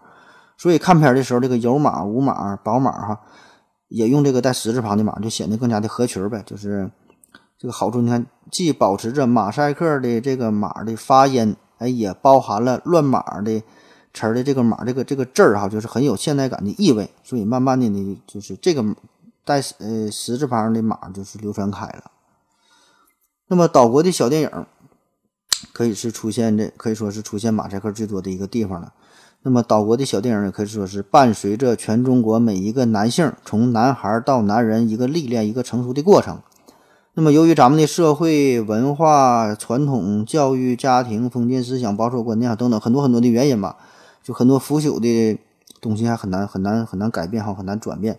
[0.58, 3.20] 所以看片的时候，这个有码、无码、宝码哈。
[3.96, 6.44] 也用这个带十字旁的码，就显得更加的合群呗。
[6.46, 6.92] 就是
[7.58, 13.64] 这个好处，你看，既保持着马赛克的这个码的发音，哎，也包含了乱码的
[14.14, 17.10] 词儿的这个码，这个这个字儿哈，就是很有现代感的意味。
[17.24, 18.84] 所以慢慢的呢，就是这个
[19.46, 22.12] 带呃十字旁的码就是流传开了。
[23.48, 24.66] 那么岛国的小电影
[25.72, 28.92] 可以是出现这，可以说是出现马赛克最多的一个地方了。
[29.48, 36.40] 那么岛国的小电影也可以说是伴随着全中国每一个男性从男孩到男人一个历练、一个成熟的过程。
[37.14, 43.78] 那么由于咱们的社会文化、传统教育、家庭封建思想、保守观念等等很多很多的原因吧，
[44.24, 45.40] 就很多腐朽的
[45.80, 48.18] 东西还很难很难很难改变哈，很难转变。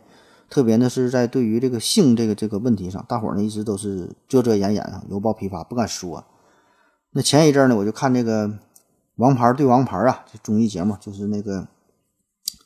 [0.48, 6.22] 特别呢是在对于这个性这个这个问题上，大伙儿呢一直都是遮遮掩掩啊，犹抱琵琶不敢说。
[7.10, 8.52] 那前一阵呢，我就看这个。
[9.16, 11.66] 王牌对王牌啊，这综艺节目就是那个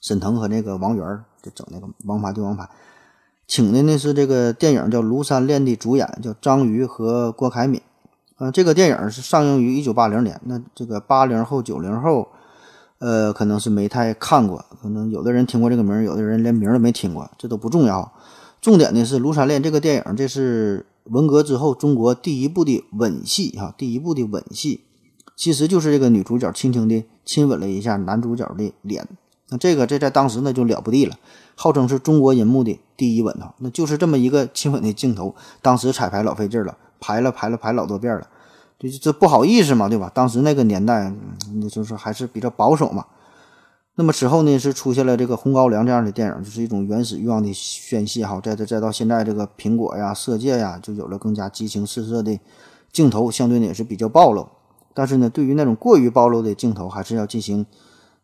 [0.00, 2.68] 沈腾和那个王源就整那个王牌对王牌，
[3.46, 7.80] 请的呢是这个电影叫《庐山恋》的主演叫张瑜和郭凯敏。
[8.38, 12.28] 呃，这个电影是上映于一九八零年，那这个八零后、九零后，
[12.98, 18.12] 呃，可能是没太看过，可能有的人听过这个名，有的人连名都没听过，这都不重要。
[18.60, 24.86] 重点的是《庐山恋》这个电影，这是文革之后中国第一部的吻戏哈，第一部的吻戏。
[25.40, 29.08] 其实就是这个女主角轻轻的亲吻了一下男主角的脸。
[29.48, 31.16] 那这个这在当时那就了不地了，
[31.54, 33.54] 号称是中国银幕的第一吻啊！
[33.60, 38.28] 那就是这么一个 亲吻的镜头，当时彩排老费劲了，排了排了排老多遍了，
[38.78, 40.12] 这这不好意思嘛，对吧？
[40.14, 41.10] 当时那个年代，
[41.54, 43.06] 那就是还是比较保守嘛。
[43.94, 48.38] 那么此后呢，是出现了这个《红高粱》这样的电影，就是一种原始欲望的宣泄哈。
[48.44, 52.38] 再再再到现在这个苹果呀、色戒呀，就有了更加激情四射的
[52.92, 54.46] 镜头，相对呢也是比较暴露。
[54.94, 57.66] 但是呢，对于那种过于暴露的镜头，还是要进行。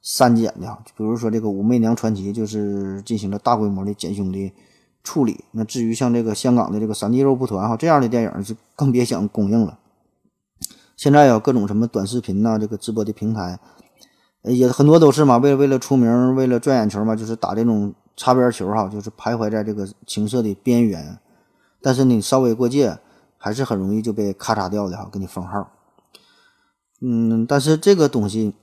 [0.02, 4.52] 删减的，比如说这个《武媚娘传奇》就是进行了大规模的减胸的
[5.02, 5.44] 处理。
[5.50, 9.80] 那至于像这个香港的这个《三 D 肉蒲团》哈这样的电影，就更别想公映了。
[10.96, 13.58] 现在有各种什么短视频呐，这个直播的平台，
[14.44, 21.18] 也很多都是嘛，为了为了出名，为了赚眼球嘛，就是打这种擦边球哈，就是徘徊在这个情色的边缘。
[21.82, 22.96] 但是你稍微过界，
[23.36, 25.68] 还是很容易就被咔嚓掉的哈，给你封号。
[27.00, 28.54] 嗯，但是这个东西。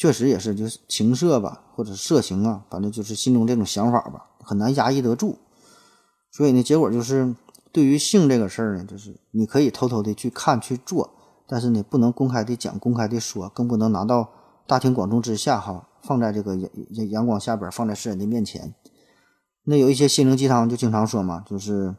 [0.00, 5.36] 确实也是，就是情色吧，或者色情啊，反正就是心中这种想法吧，很难压抑得住。
[6.30, 7.34] 所以呢，结果就是
[7.72, 11.10] 对于性这个事儿呢，就是你可以偷偷的去看去做，
[11.48, 14.30] 但是呢，不能公开的讲，公开的说，更不能拿到
[14.68, 18.72] 大庭广众之下哈，放在这个阳阳光下边，放在世人的面前。
[19.64, 21.96] 那有一些心灵鸡汤就经常说嘛，就是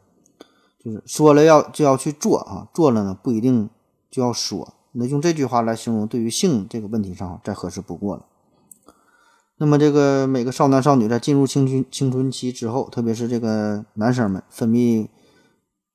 [0.82, 3.68] 就是说了要就要去做啊，做了呢不一定
[4.10, 4.72] 就要说。
[4.92, 8.24] 那用这句话来形容，对于性这个问题上再合适不过了。
[9.58, 15.06] 那么，这个每个少男少女在进入青春青春期之后，特别是这个男生们分泌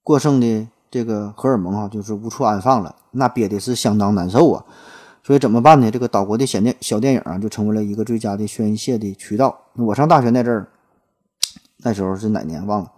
[0.03, 4.63] 过剩的这个荷尔蒙啊，就是无处安放了，那憋的是相当难受啊。
[5.23, 5.89] 所以怎么办呢？
[5.89, 9.61] 这个岛国的小电小电影啊，就成为了一个最佳的宣泄的渠道。
[9.73, 10.67] 我上大学那阵儿，
[11.77, 12.91] 那时候是哪年忘了？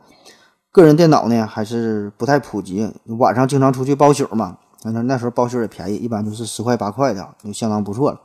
[0.69, 4.57] 个人电脑呢还是不太普及，晚上经常出去包宿嘛。
[4.83, 8.19] 那那时候包宿也便宜，一般就是十块八块的，就相当不错了。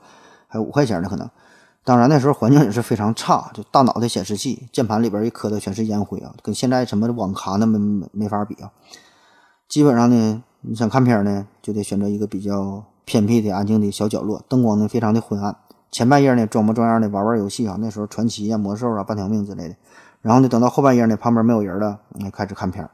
[0.46, 1.28] 还有五块钱的可能。
[1.84, 8.70] 当然那时候环境也是非常差，就大脑的显示器键盘里边一磕的全是烟灰啊，跟现在什么网咖那么没没法比啊。
[9.68, 15.57] 基本上呢，你想看片呢，就得选择一个比较偏僻的、安静的小角落，灯光呢非常的昏暗。
[15.90, 19.74] 前半夜呢装模作样的玩玩游戏啊，那时候传奇啊、魔兽啊、半条命之类的。
[20.20, 22.88] 然后呢，等到后半夜呢，旁边没有人了，那开始看片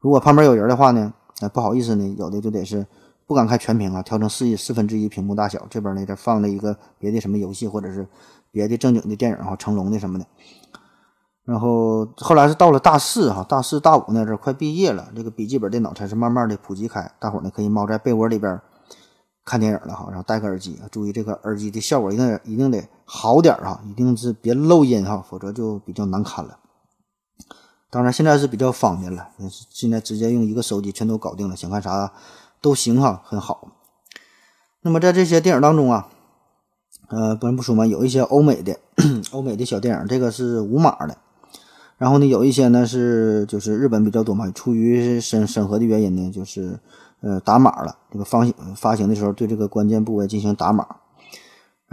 [0.00, 1.12] 如果旁边有人的话呢？
[1.40, 2.86] 哎，不好意思呢，有的就得是
[3.26, 5.66] 不敢开全屏啊，调成四四分之一屏幕大小。
[5.68, 8.06] 这边呢，再放了一个别的什么游戏，或者是
[8.50, 10.26] 别的正经的电影哈，成龙的什么的。
[11.44, 18.58] 然后后来是到了大四哈，大四大五那阵快毕业了，这个笔记本电脑才是慢慢的普及开，大伙呢可以猫在被窝里边
[19.44, 26.58] 看电影了哈，然后戴个耳机，注意这个耳机的效果一定一定得好点哈，一定是别漏音哈，否则就比较难看了。
[27.94, 29.28] 当然，现在是比较方便了，
[29.70, 32.12] 现在直接用一个手机全都搞定了，想看啥
[32.60, 33.68] 都行哈，很好。
[34.82, 36.08] 那么在这些电影当中啊，
[37.06, 38.76] 呃，不能不说嘛，有一些欧美的
[39.30, 41.16] 欧美的小电影，这个是无码的。
[41.96, 46.80] 然后呢，有一些呢是就是日本比较多嘛，出于审审核的原因呢，就是
[47.20, 50.84] 呃打码了，这个发行发行的时候对这个关键部位进行打码。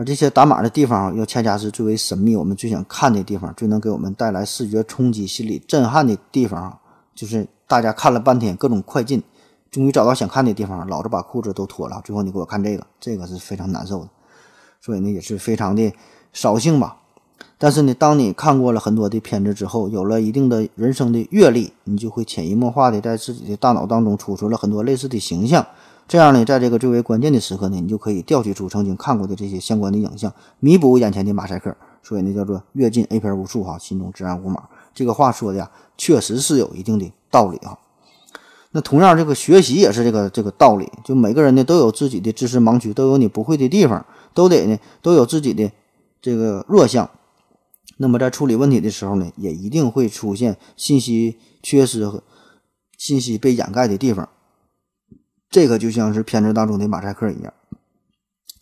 [0.02, 6.80] 而这些打码的地方，又恰恰是最为神秘，我们最想看的地方，最能给我们带来视觉冲击、心理震撼的地方，
[7.14, 9.22] 就是大家看了半天各种快进，
[9.70, 14.10] 终于找到想看的地方，老子把裤子都脱了，最后你给我看这个，这个是非常难受的。
[14.82, 15.94] 所以呢，也是非常的
[16.34, 16.98] 扫兴吧。
[17.60, 25.64] 但是呢，当你看过了很多的片子之后，有了一定的人生的阅历，你就会潜移默化的在自己的大脑当中储存了很多类似的形象。
[26.12, 31.74] 这样呢，在这个最为关键的时刻呢，你就可以调取出曾经看过的这些相关的影像，弥补眼前的马赛克。
[32.04, 34.68] 所以呢，叫做阅尽 A 片无数哈，心中自然无码。
[34.94, 37.80] 这个话说的呀，确实是有一定的道理啊。
[38.72, 40.92] 那同样，这个学习也是这个这个道理。
[41.06, 45.72] 就每个人呢，都有自己的知识盲区，都有你不会的地方，都得呢，都有自己的
[46.22, 47.10] 这个弱项。
[47.96, 52.22] 那么在处理问题的时候呢，也一定会出现信息缺失和
[52.98, 54.28] 信息被掩盖的地方。
[55.52, 57.54] 这个就像是片子当中的马赛克一样，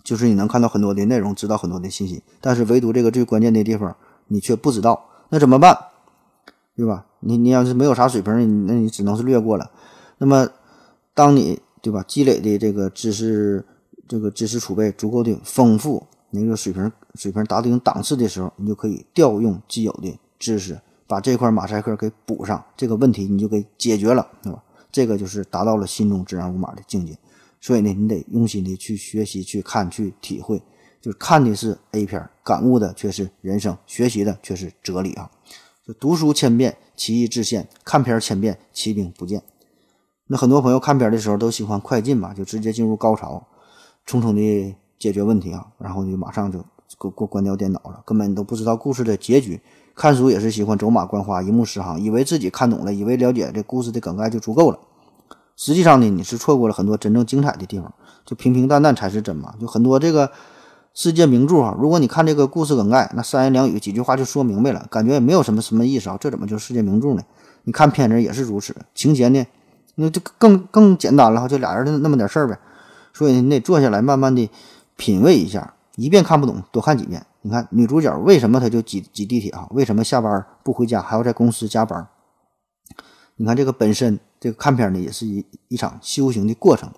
[0.03, 3.95] 就是你能看到很多的内容，知道很多的信息，但是唯独这个最关键的地方
[4.27, 5.77] 你却不知道，那怎么办？
[6.75, 7.05] 对吧？
[7.19, 9.69] 你你要是没有啥水平，那你只能是略过了。
[10.17, 10.49] 那么，
[11.13, 13.63] 当你对吧积累的这个知识，
[14.07, 24.63] 这个知识储备足够的丰富，那个水平水平达到一定档次的时候，你就可以调用既有的知识，把这块马赛克给补上，这个问题你就给解决了，对吧？
[24.91, 27.17] 这个就是达到了心中自然无码的境界，
[27.61, 30.61] 所以呢，你得用心的去学习、去看、去体会。
[31.01, 35.31] 就是看的是 A 片，感悟的却是人生，学习的却是哲理啊！
[35.87, 39.41] 就读书千遍，其义自现；看片千遍，其兵不见。
[40.27, 43.47] 那很多朋友看片的时候都喜欢快进嘛，就直接进入高潮。
[44.05, 46.65] 匆匆的解决问题啊，然后就马上就
[46.97, 49.61] 关关关掉电脑了，根本都不知道故事的结局。
[49.99, 54.79] 看书也是喜欢走马观花，一目十行，以为自己看懂了，以为了解这故事的梗概就足够了。
[55.57, 57.93] 实际上呢，你是错过了很多真正精彩的地方。
[58.25, 59.53] 就平平淡淡才是真嘛。
[59.59, 60.31] 就很多这个
[60.93, 66.17] 世界名著哈，如果你看这个故事梗概，那三言两语几句话就说明白了，感觉也没有什么什么意思啊。
[66.17, 67.21] 这怎么就是世界名著呢？
[67.65, 69.45] 你看片子也是如此，情节呢，
[69.95, 72.57] 那就更更简单了，就俩人那么点事儿呗。
[73.13, 74.49] 所以你得坐下来慢慢的
[74.95, 77.25] 品味一下，一遍看不懂，多看几遍。
[77.41, 79.67] 你看女主角为什么她就挤挤地铁啊？
[79.71, 82.07] 为什么下班不回家，还要在公司加班？
[83.37, 86.91] 你看这个本身这个看片呢，也是一一场修行的过程。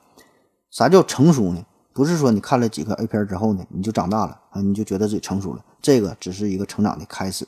[0.72, 1.64] 啥叫成熟呢？
[1.94, 5.64] 不是说你看了几个 A 片之后呢，你就长大了啊，你就觉得自己成熟了。
[5.82, 7.48] 这个只是一个成长的开始。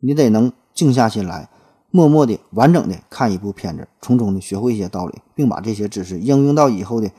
[0.00, 1.48] 你得能静下心来，
[1.90, 7.10] 默默的、完整的看一部片子，从中呢学会一些道理，并把这些知识应用到以后的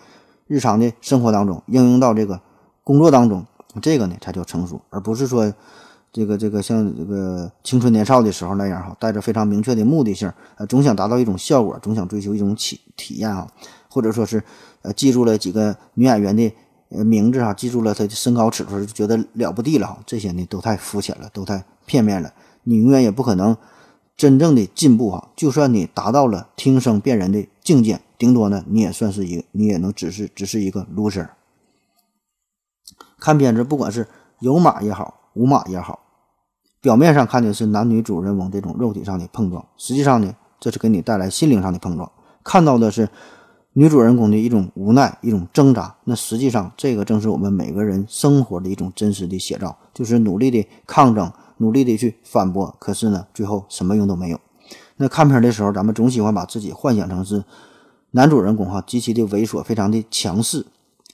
[0.47, 2.41] 日常的生活当中，应用到这个
[2.83, 3.45] 工作当中。
[3.81, 5.53] 这个呢才叫成熟，而不是说
[6.11, 13.47] 这个这个像这个青春年少的时候那样哈，带着非常明确的目的性，呃，总想达到一种效果，总想追求一种体体验哈，
[13.87, 14.43] 或者说是
[14.81, 16.51] 呃记住了几个女演员的
[16.89, 19.97] 呃名字啊，记住了她的身高尺寸，就觉得了不地了哈。
[20.05, 22.33] 这些呢都太肤浅了，都太片面了。
[22.63, 23.55] 你永远也不可能
[24.17, 25.29] 真正的进步哈。
[25.37, 31.29] 就算你达到了听声辨人的境界，顶多呢你也算是一个，你也能只是只是一个 loser。
[33.21, 34.07] 看片子，不管是
[34.39, 35.99] 有码也好，无码也好，
[36.81, 42.11] 表面上看的是男女主人翁这种肉体上的碰撞，实际上呢，这是给你带来心灵上的碰撞。
[42.43, 43.07] 看到的是
[43.73, 54.39] 女主人公的一种无奈、一种挣扎，那实际上这个正是我们每个人生活的一种真实的写照，就是努力的抗争，努力的去反驳，可是呢，最后什么用都没有。
[54.97, 57.43] 那看片的时候，咱们总喜欢把自己幻想成是
[58.09, 60.65] 男主人公哈，极其的猥琐，非常的强势。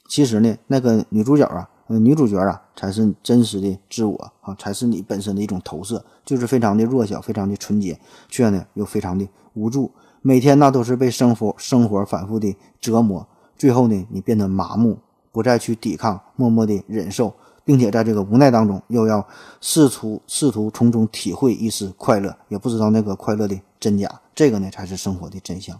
[0.07, 1.67] 其实呢，那个女主角啊。
[1.87, 13.25] 呃，女主角啊，才是真实的自我啊，才是你本身的一种投射，就是非常的弱小，非常的纯洁，却呢又非常的无助，每天那都是被生活生活反复的折磨，
[13.57, 14.97] 最后呢，你变得麻木，
[15.31, 17.33] 不再去抵抗，默默的忍受，
[17.63, 19.25] 并且在这个无奈当中，又要
[19.61, 25.79] 试图试图从中体会一丝快乐，也不知道那个快乐的真假，这个呢才是生活的真相。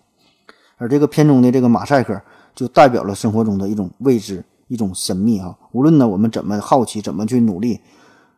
[0.78, 2.22] 而这个片中的这个马赛克，
[2.56, 4.46] 就代表了生活中的一种未知。
[4.68, 7.80] 一种神秘哈，无论呢我们怎么好奇，怎么去努力，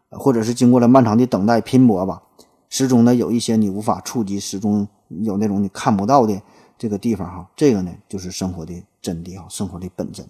[0.10, 2.22] 或者是经过了漫长的等待拼搏吧，
[2.70, 6.42] 始终呢有一些你无法触及，始终有那种你看不到的
[6.78, 10.28] 这个地方哈，这个呢就是生活的真谛哈，生活的本真。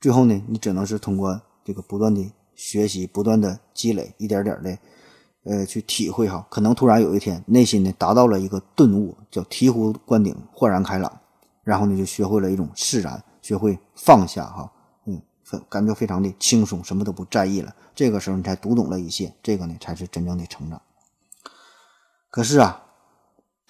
[0.00, 2.22] 最后呢，你只能是通过这个不断的
[2.54, 4.78] 学习，不断的积累，一点点的
[5.44, 11.10] 呃去体会哈，可能突然有一天内心呢达到了一个顿悟，叫醍醐灌顶，豁然开朗，
[11.64, 13.22] 然后呢就学会了一种释然。
[13.46, 14.72] 学会放下哈，
[15.04, 15.22] 嗯，
[15.68, 17.72] 感觉非常的轻松，什么都不在意了。
[17.94, 20.82] 这个时候你才读懂了一些，这个呢才是真正的成长。
[22.28, 22.82] 可是啊，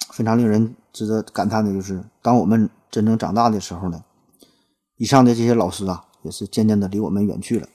[0.09, 4.03] 非常令人值得感叹的就是，当我们真正长大的时候呢，
[4.95, 7.67] 以上的这些老师啊，也是渐渐的离我们远去了。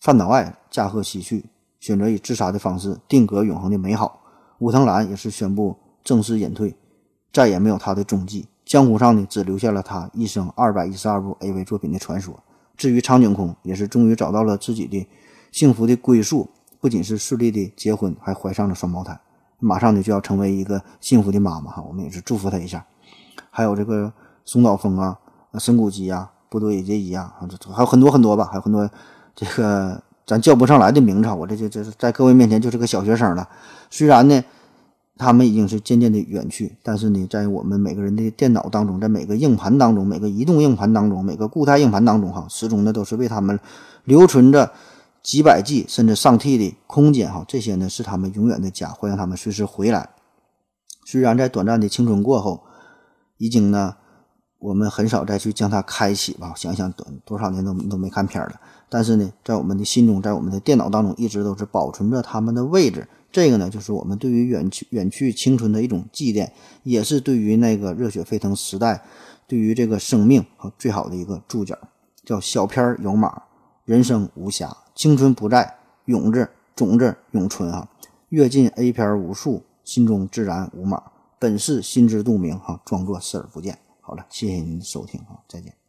[0.00, 1.44] 范岛爱驾鹤西去，
[1.78, 4.22] 选择以自杀的方式定格永恒的美好。
[4.60, 6.74] 武藤兰也是宣布正式隐退，
[7.30, 8.48] 再也没有他的踪迹。
[8.64, 12.42] 江湖上呢，只留下了他一生二百一十二部 AV 作品的传说。
[12.76, 15.06] 至于苍井空，也是终于找到了自己的
[15.52, 16.48] 幸福的归宿，
[16.80, 19.20] 不仅是顺利的结婚，还怀上了双胞胎，
[19.58, 21.82] 马上呢就要成为一个幸福的妈妈哈。
[21.86, 22.84] 我们也是祝福他一下。
[23.50, 24.12] 还有这个
[24.44, 25.18] 松岛枫啊、
[25.58, 27.34] 神谷姬啊、波多野结衣啊，
[27.72, 28.90] 还有很多很多吧，还有很多
[29.36, 33.46] 这个咱叫不上来的名字，我这就这是在各位面前就是个小学生了。
[33.90, 34.42] 虽然呢。
[35.16, 43.60] 他们已经是渐渐的远去，但是呢，在我们每个人的电脑当中，在每个硬盘当中，每个移动硬盘当中，每个固态硬盘当中，哈，始终呢都是为他们
[44.02, 44.72] 留存着
[45.22, 50.10] 几百 G 甚至上 T 的空间，哈，这些呢是他们永远的家，欢迎他们随时回来。
[51.06, 52.64] 虽然在短暂的青春过后，
[53.38, 53.94] 已经呢，
[54.58, 63.06] 我们很少再去将它开启吧，想想多多少年都都没看片了，但是呢，在我们的心中，在我们的电脑当中，一直都是保存着他们的位置。
[63.34, 66.48] 这个呢，就是我们对于远去远去青春的一种祭奠，
[66.84, 69.02] 也是对于那个热血沸腾时代，
[69.48, 71.76] 对于这个生命和最好的一个注脚，
[72.24, 73.42] 叫小片有码，
[73.84, 77.90] 人生无暇，青春不在，永字种子永存哈，
[78.28, 81.02] 阅尽 A 片无数，心中自然无码，
[81.40, 83.76] 本是心知肚明哈，装作视而不见。
[84.00, 85.83] 好了，谢谢您的收听哈，再见。